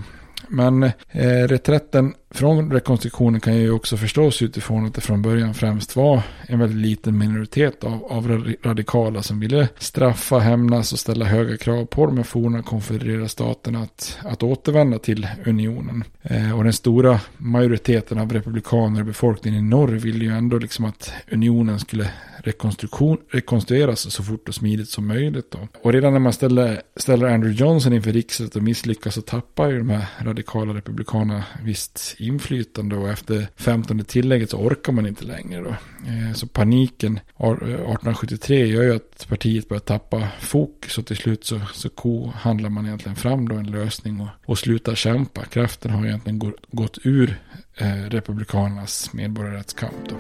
Men 0.50 0.84
eh, 0.84 1.48
reträtten 1.48 2.14
från 2.36 2.72
rekonstruktionen 2.72 3.42
kan 3.42 3.56
ju 3.56 3.72
också 3.72 3.98
förstås 3.98 4.42
utifrån 4.42 4.86
att 4.86 4.94
det 4.94 5.02
från 5.02 5.22
början 5.22 5.54
främst 5.54 5.96
var 5.96 6.22
en 6.48 6.60
väldigt 6.60 6.78
liten 6.78 7.18
minoritet 7.18 7.84
av, 7.84 8.06
av 8.06 8.56
radikala 8.64 9.24
som 9.24 9.40
ville 9.40 9.68
straffa, 9.78 10.40
hämnas 10.40 10.94
och 10.94 11.00
ställa 11.00 11.26
höga 11.26 11.58
krav 11.58 11.86
på 11.86 12.06
de 12.06 12.18
här 12.18 12.24
forna 12.24 12.64
konfedererade 12.64 13.30
staterna 13.30 13.80
att, 13.82 14.18
att 14.24 14.44
återvända 14.44 15.00
till 15.00 15.28
unionen. 15.46 16.04
Eh, 16.22 16.58
och 16.58 16.64
den 16.64 16.74
stora 16.74 17.20
majoriteten 17.38 18.18
av 18.18 18.34
republikaner 18.34 19.00
och 19.00 19.06
befolkningen 19.06 19.60
i 19.60 19.70
norr 19.70 19.92
ville 19.92 20.26
ju 20.26 20.32
ändå 20.32 20.58
liksom 20.58 20.86
att 20.86 21.14
unionen 21.32 21.80
skulle 21.80 22.10
rekonstruktion, 22.46 23.18
rekonstrueras 23.30 24.12
så 24.14 24.24
fort 24.24 24.50
och 24.50 24.56
smidigt 24.56 24.90
som 24.90 25.08
möjligt. 25.08 25.52
Då. 25.52 25.68
Och 25.82 25.94
redan 25.94 26.14
när 26.14 26.20
man 26.20 26.34
ställer, 26.34 26.82
ställer 26.96 27.28
Andrew 27.28 27.64
Johnson 27.64 27.94
inför 27.94 28.12
riksrätt 28.12 28.56
och 28.56 28.64
misslyckas 28.64 29.16
så 29.16 29.22
tappar 29.22 29.70
ju 29.70 29.78
de 29.78 29.90
här 29.90 30.06
radikala 30.20 30.74
republikanerna 30.74 31.44
visst 31.64 32.16
inflytande 32.28 32.96
och 32.96 33.10
efter 33.10 33.48
15 33.56 34.06
tillägget 34.06 34.50
så 34.50 34.58
orkar 34.58 34.94
man 34.94 35.08
inte 35.08 35.26
längre. 35.26 35.62
Då. 35.62 35.70
Eh, 36.10 36.34
så 36.34 36.48
paniken 36.48 37.18
1873 37.18 38.62
eh, 38.62 38.70
gör 38.70 38.84
ju 38.84 38.96
att 38.96 39.28
partiet 39.30 39.70
börjar 39.70 39.80
tappa 39.80 40.28
fokus 40.40 40.98
och 40.98 41.06
till 41.06 41.18
slut 41.18 41.46
så, 41.46 41.62
så 41.74 41.90
kohandlar 41.90 42.70
man 42.70 42.86
egentligen 42.86 43.16
fram 43.16 43.50
då 43.50 43.56
en 43.56 43.72
lösning 43.72 44.22
och, 44.22 44.28
och 44.46 44.58
slutar 44.58 44.96
kämpa. 44.96 45.46
Kraften 45.46 45.92
har 45.92 46.06
egentligen 46.06 46.54
gått 46.72 46.98
ur 47.04 47.40
eh, 47.78 48.10
republikanernas 48.10 49.14
medborgarrättskamp. 49.14 50.10
Då. 50.10 50.16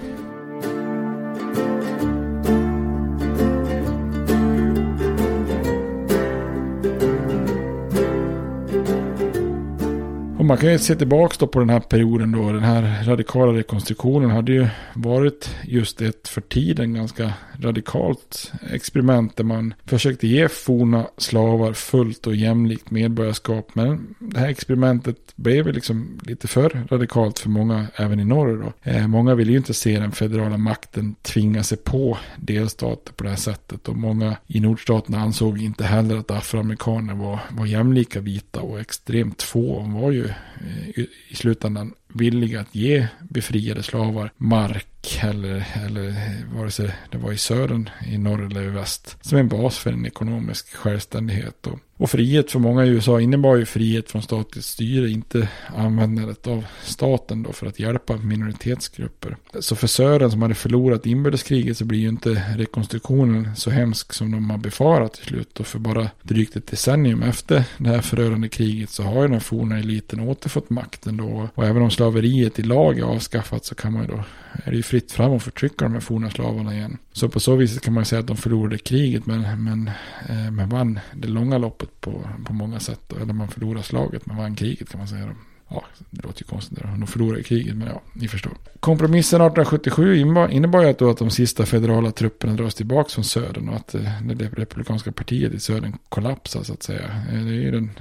Och 10.46 10.48
man 10.48 10.58
kan 10.58 10.72
ju 10.72 10.80
se 10.80 10.96
tillbaka 10.96 11.48
på 11.48 11.60
den 11.60 11.70
här 11.70 11.80
perioden 11.80 12.32
då. 12.32 12.52
Den 12.52 12.64
här 12.64 13.04
radikala 13.06 13.54
rekonstruktionen 13.54 14.30
hade 14.30 14.52
ju 14.52 14.68
varit 14.94 15.56
just 15.64 16.02
ett 16.02 16.28
för 16.28 16.42
tiden 16.42 16.94
ganska 16.94 17.34
radikalt 17.60 18.52
experiment 18.72 19.38
där 19.38 19.44
man 19.44 19.74
försökte 19.86 20.28
ge 20.28 20.50
forna 20.50 21.08
slavar 21.18 21.74
fullt 21.74 22.28
och 22.28 22.36
jämlikt 22.36 22.92
medborgarskap. 22.92 23.76
Men 23.76 24.16
det 24.20 24.40
här 24.40 24.48
experimentet 24.48 25.18
blev 25.36 25.68
liksom 25.68 26.20
lite 26.24 26.48
för 26.48 26.86
radikalt 26.92 27.40
för 27.40 27.50
många 27.50 27.88
även 27.96 28.20
i 28.20 28.26
norr. 28.26 28.64
Då. 28.64 28.92
Eh, 28.92 29.08
många 29.08 29.36
ville 29.36 29.52
ju 29.52 29.58
inte 29.58 29.74
se 29.74 30.00
den 30.00 30.12
federala 30.12 30.58
makten 30.58 31.16
tvinga 31.22 31.64
sig 31.64 31.78
på 31.78 32.18
delstater 32.38 33.14
på 33.14 33.24
det 33.24 33.30
här 33.30 33.38
sättet. 33.38 33.88
Och 33.88 33.96
många 33.96 34.36
i 34.48 34.60
nordstaterna 34.60 35.20
ansåg 35.20 35.62
inte 35.62 35.84
heller 35.84 36.18
att 36.18 36.32
afroamerikaner 36.32 37.14
var, 37.14 37.40
var 37.50 37.66
jämlika 37.66 38.20
vita 38.20 38.62
och 38.62 38.80
extremt 38.80 39.42
få. 39.42 39.80
De 39.80 39.94
var 39.94 40.12
ju 40.12 40.30
Eh, 40.62 41.06
i 41.30 41.36
slutändan 41.36 41.94
villiga 42.14 42.62
att 42.62 42.76
ge 42.76 43.08
befriade 43.30 43.84
slavar 43.84 44.32
mark 44.38 44.88
eller, 45.22 45.68
eller 45.86 46.16
vare 46.56 46.72
sig 46.72 46.96
det 47.12 47.18
var 47.18 47.32
i 47.32 47.38
södern, 47.38 47.90
i 48.08 48.18
norr 48.18 48.46
eller 48.46 48.64
i 48.64 48.68
väst, 48.68 49.18
som 49.22 49.38
en 49.38 49.48
bas 49.48 49.78
för 49.78 49.92
en 49.92 50.06
ekonomisk 50.06 50.76
självständighet. 50.76 51.68
Och, 51.68 51.80
och 51.98 52.10
frihet 52.10 52.52
för 52.52 52.60
många 52.60 52.86
i 52.86 52.90
USA 52.90 53.22
innebar 53.22 53.56
ju 53.56 53.66
frihet 53.66 54.12
från 54.12 54.22
statligt 54.22 54.66
styre, 54.66 55.10
inte 55.10 55.50
användandet 55.76 56.48
av 56.48 56.66
staten 56.84 57.44
då 57.44 57.52
för 57.54 57.68
att 57.68 57.80
hjälpa 57.80 58.18
minoritetsgrupper. 58.18 59.38
Så 59.60 59.76
för 59.76 59.88
södern 59.88 60.32
som 60.32 60.42
hade 60.42 60.56
förlorat 60.56 61.06
inbördeskriget 61.06 61.78
så 61.78 61.86
blir 61.86 62.00
ju 62.00 62.08
inte 62.08 62.44
rekonstruktionen 62.58 63.56
så 63.56 63.70
hemsk 63.70 64.14
som 64.14 64.32
de 64.32 64.50
har 64.50 64.58
befarat 64.58 65.14
till 65.14 65.26
slut. 65.26 65.60
Och 65.60 65.68
för 65.68 65.80
bara 65.80 66.10
drygt 66.22 66.56
ett 66.56 66.68
decennium 66.68 67.24
efter 67.24 67.64
det 67.78 67.90
här 67.90 68.02
förödande 68.02 68.50
kriget 68.50 68.90
så 68.90 69.04
har 69.04 69.22
ju 69.22 69.28
den 69.28 69.42
forna 69.42 69.80
eliten 69.80 70.20
återfått 70.20 70.70
makten 70.70 71.18
då. 71.18 71.50
Och 71.56 71.66
även 71.66 71.82
om 71.82 71.92
slaveriet 71.92 72.60
i 72.60 72.64
lag 72.64 73.00
är 73.00 73.04
avskaffat 73.04 73.66
så 73.66 73.76
kan 73.76 73.94
man 73.94 74.02
ju 74.02 74.08
då 74.08 74.24
är 74.64 74.72
det 74.72 74.78
ju 74.78 74.84
fritt 74.96 75.12
fram 75.12 75.34
att 75.34 75.44
förtrycka 75.44 75.86
de 75.86 75.94
här 75.94 76.00
forna 76.00 76.30
slavarna 76.30 76.74
igen. 76.74 76.98
Så 77.12 77.30
på 77.30 77.40
så 77.40 77.56
vis 77.56 77.80
kan 77.80 77.94
man 77.94 78.06
säga 78.06 78.20
att 78.20 78.28
de 78.28 78.38
förlorade 78.38 78.78
kriget 78.78 79.26
men, 79.26 79.64
men, 79.64 79.88
eh, 80.30 80.52
men 80.52 80.70
vann 80.70 81.00
det 81.14 81.28
långa 81.28 81.58
loppet 81.58 82.02
på, 82.02 82.30
på 82.46 82.54
många 82.54 82.80
sätt. 82.80 83.14
Eller 83.22 83.34
man 83.34 83.48
förlorade 83.48 83.84
slaget 83.84 84.26
men 84.26 84.38
vann 84.38 84.56
kriget 84.56 84.90
kan 84.90 84.98
man 84.98 85.08
säga. 85.08 85.36
Ja, 85.70 85.84
det 86.10 86.24
låter 86.24 86.42
ju 86.42 86.46
konstigt. 86.46 86.80
De 87.00 87.08
förlorade 87.08 87.44
kriget, 87.44 87.76
men 87.76 87.88
ja, 87.88 88.02
ni 88.14 88.28
förstår. 88.28 88.54
Kompromissen 88.80 89.42
1877 89.42 90.18
innebar 90.52 90.82
ju 90.82 90.90
att, 90.90 91.00
då 91.00 91.10
att 91.10 91.18
de 91.18 91.30
sista 91.30 91.66
federala 91.66 92.12
trupperna 92.12 92.54
dras 92.54 92.76
tillbaka 92.76 93.10
från 93.10 93.24
södern 93.24 93.70
och 93.70 93.76
att 93.76 93.96
eh, 93.96 94.22
det 94.22 94.46
republikanska 94.46 95.12
partiet 95.12 95.54
i 95.54 95.60
södern 95.60 95.98
kollapsar 96.10 96.64
så 96.64 96.74
att 96.74 96.84
säga. 96.84 97.06
Eh, 97.32 97.46
det 97.46 97.52
är 97.52 97.62
ju 97.62 97.72
den 97.72 97.92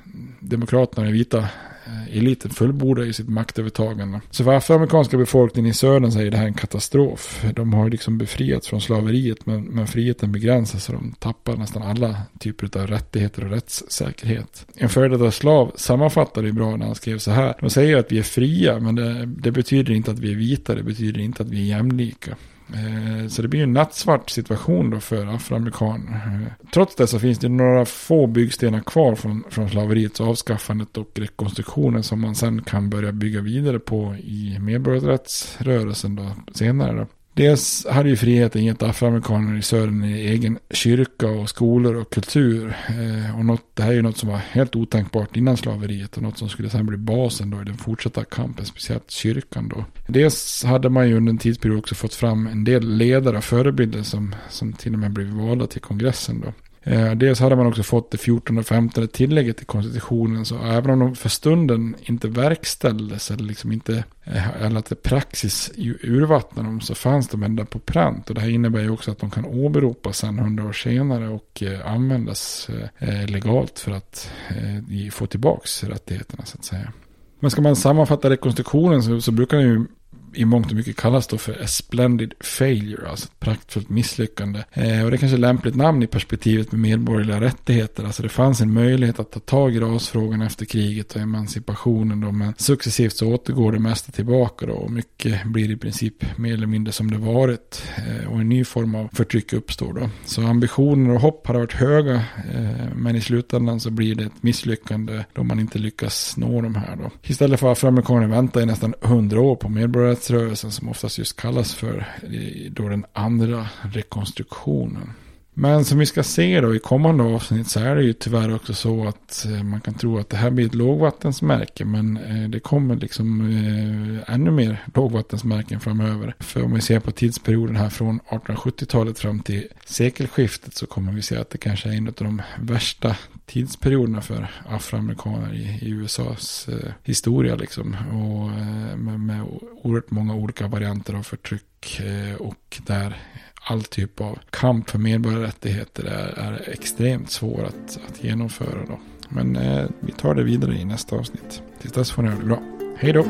demokraterna, 0.40 1.04
den 1.04 1.12
vita 1.12 1.48
Eh, 1.86 2.18
eliten 2.18 2.50
fullbordar 2.50 3.04
ju 3.04 3.12
sitt 3.12 3.28
maktövertagande. 3.28 4.20
Så 4.30 4.44
för 4.44 4.52
afroamerikanska 4.52 5.16
befolkningen 5.16 5.70
i 5.70 5.74
södern 5.74 6.12
så 6.12 6.20
är 6.20 6.30
det 6.30 6.36
här 6.36 6.46
en 6.46 6.54
katastrof. 6.54 7.44
De 7.54 7.74
har 7.74 7.90
liksom 7.90 8.18
befriats 8.18 8.68
från 8.68 8.80
slaveriet 8.80 9.46
men, 9.46 9.64
men 9.64 9.86
friheten 9.86 10.32
begränsas 10.32 10.84
så 10.84 10.92
de 10.92 11.14
tappar 11.18 11.56
nästan 11.56 11.82
alla 11.82 12.16
typer 12.38 12.80
av 12.80 12.86
rättigheter 12.86 13.44
och 13.44 13.50
rättssäkerhet. 13.50 14.66
En 14.76 14.88
före 14.88 15.08
detta 15.08 15.30
slav 15.30 15.72
sammanfattade 15.76 16.46
det 16.46 16.52
bra 16.52 16.76
när 16.76 16.86
han 16.86 16.94
skrev 16.94 17.18
så 17.18 17.30
här. 17.30 17.56
De 17.60 17.70
säger 17.70 17.96
att 17.96 18.12
vi 18.12 18.18
är 18.18 18.22
fria 18.22 18.80
men 18.80 18.94
det, 18.94 19.26
det 19.26 19.50
betyder 19.50 19.94
inte 19.94 20.10
att 20.10 20.18
vi 20.18 20.32
är 20.32 20.36
vita, 20.36 20.74
det 20.74 20.82
betyder 20.82 21.20
inte 21.20 21.42
att 21.42 21.48
vi 21.48 21.60
är 21.60 21.76
jämlika. 21.76 22.36
Eh, 22.72 23.28
så 23.28 23.42
det 23.42 23.48
blir 23.48 23.60
ju 23.60 23.64
en 23.64 23.72
nattsvart 23.72 24.30
situation 24.30 24.90
då 24.90 25.00
för 25.00 25.26
afroamerikaner. 25.26 26.12
Eh, 26.14 26.66
trots 26.72 26.94
det 26.96 27.06
så 27.06 27.18
finns 27.18 27.38
det 27.38 27.48
några 27.48 27.84
få 27.84 28.26
byggstenar 28.26 28.80
kvar 28.80 29.14
från, 29.14 29.44
från 29.50 29.70
slaveriets 29.70 30.20
avskaffandet 30.20 30.96
och 30.96 31.10
rekonstruktionen 31.14 32.02
som 32.02 32.20
man 32.20 32.34
sen 32.34 32.62
kan 32.62 32.90
börja 32.90 33.12
bygga 33.12 33.40
vidare 33.40 33.78
på 33.78 34.14
i 34.14 34.58
medborgarrättsrörelsen 34.60 36.16
då, 36.16 36.30
senare. 36.54 36.98
Då. 36.98 37.06
Dels 37.36 37.86
hade 37.90 38.08
ju 38.08 38.16
friheten 38.16 38.64
gett 38.64 38.82
afroamerikaner 38.82 39.58
i 39.58 39.62
södern 39.62 40.02
en 40.02 40.14
egen 40.14 40.58
kyrka 40.70 41.28
och 41.28 41.48
skolor 41.48 41.94
och 41.94 42.10
kultur. 42.10 42.76
Eh, 42.88 43.38
och 43.38 43.44
något, 43.44 43.62
det 43.74 43.82
här 43.82 43.90
är 43.90 43.94
ju 43.94 44.02
något 44.02 44.16
som 44.16 44.28
var 44.28 44.36
helt 44.36 44.76
otänkbart 44.76 45.36
innan 45.36 45.56
slaveriet 45.56 46.16
och 46.16 46.22
något 46.22 46.38
som 46.38 46.48
skulle 46.48 46.70
sen 46.70 46.86
bli 46.86 46.96
basen 46.96 47.50
då 47.50 47.62
i 47.62 47.64
den 47.64 47.76
fortsatta 47.76 48.24
kampen, 48.24 48.66
speciellt 48.66 49.10
kyrkan 49.10 49.68
då. 49.68 49.84
Dels 50.06 50.64
hade 50.64 50.88
man 50.88 51.08
ju 51.08 51.16
under 51.16 51.30
en 51.30 51.38
tidsperiod 51.38 51.78
också 51.78 51.94
fått 51.94 52.14
fram 52.14 52.46
en 52.46 52.64
del 52.64 52.96
ledare 52.96 53.36
och 53.36 53.44
förebilder 53.44 54.02
som, 54.02 54.34
som 54.50 54.72
till 54.72 54.92
och 54.92 54.98
med 54.98 55.12
blev 55.12 55.26
valda 55.26 55.66
till 55.66 55.80
kongressen 55.80 56.40
då. 56.40 56.52
Eh, 56.86 57.12
dels 57.12 57.40
hade 57.40 57.56
man 57.56 57.66
också 57.66 57.82
fått 57.82 58.10
det 58.10 58.18
14 58.18 58.58
och 58.58 58.66
15 58.66 59.08
tillägget 59.08 59.56
till 59.56 59.66
konstitutionen. 59.66 60.44
Så 60.44 60.64
även 60.64 60.90
om 60.90 60.98
de 60.98 61.14
för 61.14 61.28
stunden 61.28 61.96
inte 62.00 62.28
verkställdes 62.28 63.30
eller 63.30 63.44
liksom 63.44 63.72
inte, 63.72 64.04
eh, 64.24 64.62
eller 64.62 64.78
att 64.78 64.86
det 64.86 65.02
praxis 65.02 65.72
urvattnade 66.02 66.68
dem 66.68 66.80
så 66.80 66.94
fanns 66.94 67.28
de 67.28 67.42
ändå 67.42 67.64
på 67.64 67.78
pränt. 67.78 68.28
Och 68.28 68.34
det 68.34 68.40
här 68.40 68.48
innebär 68.48 68.80
ju 68.80 68.90
också 68.90 69.10
att 69.10 69.18
de 69.18 69.30
kan 69.30 69.44
åberopas 69.44 70.18
sen 70.18 70.38
100 70.38 70.64
år 70.64 70.72
senare 70.72 71.28
och 71.28 71.62
eh, 71.62 71.92
användas 71.92 72.68
eh, 72.98 73.26
legalt 73.26 73.78
för 73.78 73.92
att 73.92 74.30
eh, 74.48 75.10
få 75.10 75.26
tillbaka 75.26 75.68
rättigheterna 75.82 76.44
så 76.44 76.58
att 76.58 76.64
säga. 76.64 76.92
Men 77.40 77.50
ska 77.50 77.62
man 77.62 77.76
sammanfatta 77.76 78.30
rekonstruktionen 78.30 79.02
så, 79.02 79.20
så 79.20 79.32
brukar 79.32 79.56
den 79.56 79.66
ju 79.66 79.86
i 80.34 80.44
mångt 80.44 80.70
och 80.70 80.76
mycket 80.76 80.96
kallas 80.96 81.26
då 81.26 81.38
för 81.38 81.62
a 81.62 81.66
splendid 81.66 82.34
failure, 82.40 83.08
alltså 83.08 83.26
ett 83.26 83.40
praktfullt 83.40 83.88
misslyckande. 83.88 84.64
Eh, 84.72 85.04
och 85.04 85.10
det 85.10 85.16
är 85.16 85.18
kanske 85.18 85.36
är 85.36 85.38
lämpligt 85.38 85.74
namn 85.74 86.02
i 86.02 86.06
perspektivet 86.06 86.72
med 86.72 86.80
medborgerliga 86.80 87.40
rättigheter. 87.40 88.04
Alltså 88.04 88.22
det 88.22 88.28
fanns 88.28 88.60
en 88.60 88.72
möjlighet 88.72 89.20
att 89.20 89.30
ta 89.30 89.40
tag 89.40 89.76
i 89.76 89.80
rasfrågan 89.80 90.42
efter 90.42 90.64
kriget 90.64 91.14
och 91.14 91.20
emancipationen 91.20 92.20
då, 92.20 92.32
men 92.32 92.54
successivt 92.56 93.16
så 93.16 93.34
återgår 93.34 93.72
det 93.72 93.78
mesta 93.78 94.12
tillbaka 94.12 94.66
då 94.66 94.72
och 94.72 94.90
mycket 94.90 95.44
blir 95.44 95.70
i 95.70 95.76
princip 95.76 96.38
mer 96.38 96.54
eller 96.54 96.66
mindre 96.66 96.92
som 96.92 97.10
det 97.10 97.18
varit 97.18 97.82
eh, 97.96 98.32
och 98.32 98.40
en 98.40 98.48
ny 98.48 98.64
form 98.64 98.94
av 98.94 99.08
förtryck 99.12 99.52
uppstår 99.52 99.92
då. 99.92 100.10
Så 100.24 100.46
ambitioner 100.46 101.14
och 101.14 101.20
hopp 101.20 101.46
har 101.46 101.54
varit 101.54 101.72
höga, 101.72 102.14
eh, 102.14 102.94
men 102.96 103.16
i 103.16 103.20
slutändan 103.20 103.80
så 103.80 103.90
blir 103.90 104.14
det 104.14 104.24
ett 104.24 104.42
misslyckande 104.42 105.24
då 105.32 105.42
man 105.42 105.60
inte 105.60 105.78
lyckas 105.78 106.36
nå 106.36 106.60
de 106.60 106.74
här 106.74 106.96
då. 106.96 107.10
Istället 107.22 107.60
för 107.60 107.72
afroamerikaner 107.72 108.26
vänta 108.26 108.62
i 108.62 108.66
nästan 108.66 108.94
hundra 109.00 109.40
år 109.40 109.56
på 109.56 109.68
medborgarrätt 109.68 110.22
frihetsrörelsen 110.24 110.70
som 110.72 110.88
oftast 110.88 111.18
just 111.18 111.36
kallas 111.36 111.74
för 111.74 111.98
eh, 112.22 112.70
då 112.70 112.88
den 112.88 113.04
andra 113.12 113.68
rekonstruktionen. 113.82 115.12
Men 115.56 115.84
som 115.84 115.98
vi 115.98 116.06
ska 116.06 116.22
se 116.22 116.60
då 116.60 116.74
i 116.74 116.78
kommande 116.78 117.24
avsnitt 117.24 117.68
så 117.68 117.80
är 117.80 117.96
det 117.96 118.02
ju 118.02 118.12
tyvärr 118.12 118.54
också 118.54 118.74
så 118.74 119.08
att 119.08 119.46
eh, 119.46 119.62
man 119.62 119.80
kan 119.80 119.94
tro 119.94 120.18
att 120.18 120.30
det 120.30 120.36
här 120.36 120.50
blir 120.50 120.66
ett 120.66 120.74
lågvattensmärke. 120.74 121.84
Men 121.84 122.16
eh, 122.16 122.48
det 122.48 122.60
kommer 122.60 122.96
liksom 122.96 123.40
eh, 123.40 124.34
ännu 124.34 124.50
mer 124.50 124.84
lågvattensmärken 124.94 125.80
framöver. 125.80 126.34
För 126.40 126.62
om 126.62 126.74
vi 126.74 126.80
ser 126.80 127.00
på 127.00 127.10
tidsperioden 127.10 127.76
här 127.76 127.90
från 127.90 128.20
1870-talet 128.20 129.18
fram 129.18 129.40
till 129.40 129.68
sekelskiftet 129.84 130.74
så 130.74 130.86
kommer 130.86 131.12
vi 131.12 131.22
se 131.22 131.36
att 131.36 131.50
det 131.50 131.58
kanske 131.58 131.88
är 131.88 131.92
en 131.92 132.08
av 132.08 132.14
de 132.14 132.42
värsta 132.58 133.16
tidsperioderna 133.46 134.20
för 134.20 134.50
afroamerikaner 134.68 135.54
i, 135.54 135.90
USAs 135.90 136.68
historia 137.02 137.54
liksom. 137.54 137.96
Och 138.10 138.50
med, 138.98 139.20
med 139.20 139.46
oerhört 139.82 140.10
många 140.10 140.34
olika 140.34 140.66
varianter 140.68 141.14
av 141.14 141.22
förtryck 141.22 142.00
och 142.38 142.80
där 142.86 143.16
all 143.64 143.82
typ 143.82 144.20
av 144.20 144.38
kamp 144.50 144.90
för 144.90 144.98
medborgarrättigheter 144.98 146.04
är, 146.04 146.38
är 146.38 146.68
extremt 146.72 147.30
svår 147.30 147.64
att, 147.64 147.98
att 148.08 148.24
genomföra. 148.24 148.84
Då. 148.88 148.98
Men 149.28 149.56
eh, 149.56 149.86
vi 150.00 150.12
tar 150.12 150.34
det 150.34 150.42
vidare 150.42 150.74
i 150.74 150.84
nästa 150.84 151.16
avsnitt. 151.16 151.62
Tills 151.80 151.92
dess 151.92 152.10
får 152.10 152.22
ni 152.22 152.28
ha 152.28 152.38
det 152.38 152.44
bra. 152.44 152.62
Hej 152.96 153.12
då! 153.12 153.24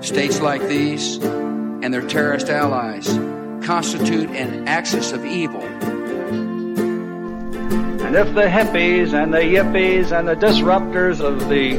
States 0.00 0.42
like 0.42 0.68
these 0.68 1.20
and 1.84 1.94
their 1.94 2.08
terrorist 2.08 2.48
allies 2.48 3.18
constitute 3.66 4.28
an 4.36 4.68
axis 4.68 5.12
of 5.12 5.24
evil. 5.24 5.62
And 8.06 8.16
if 8.16 8.34
the 8.34 8.48
hippies 8.48 9.14
and 9.14 9.32
the 9.32 9.40
yippies 9.40 10.12
and 10.12 10.28
the 10.28 10.34
disruptors 10.34 11.20
of 11.20 11.48
the 11.48 11.78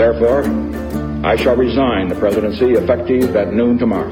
Therefore, 0.00 0.44
I 1.26 1.36
shall 1.36 1.56
resign 1.56 2.08
the 2.08 2.14
presidency 2.14 2.70
effective 2.70 3.36
at 3.36 3.52
noon 3.52 3.76
tomorrow. 3.76 4.08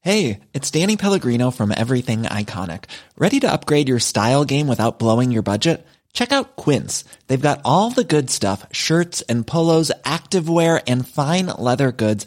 Hey, 0.00 0.40
it's 0.52 0.72
Danny 0.72 0.96
Pellegrino 0.96 1.52
from 1.52 1.70
Everything 1.70 2.22
Iconic. 2.24 2.86
Ready 3.16 3.38
to 3.38 3.52
upgrade 3.52 3.88
your 3.88 4.00
style 4.00 4.44
game 4.44 4.66
without 4.66 4.98
blowing 4.98 5.30
your 5.30 5.42
budget? 5.42 5.86
Check 6.12 6.32
out 6.32 6.56
Quince. 6.56 7.04
They've 7.28 7.40
got 7.40 7.60
all 7.64 7.90
the 7.90 8.02
good 8.02 8.30
stuff 8.30 8.66
shirts 8.72 9.22
and 9.28 9.46
polos, 9.46 9.92
activewear, 10.04 10.82
and 10.86 11.06
fine 11.06 11.46
leather 11.46 11.92
goods 11.92 12.26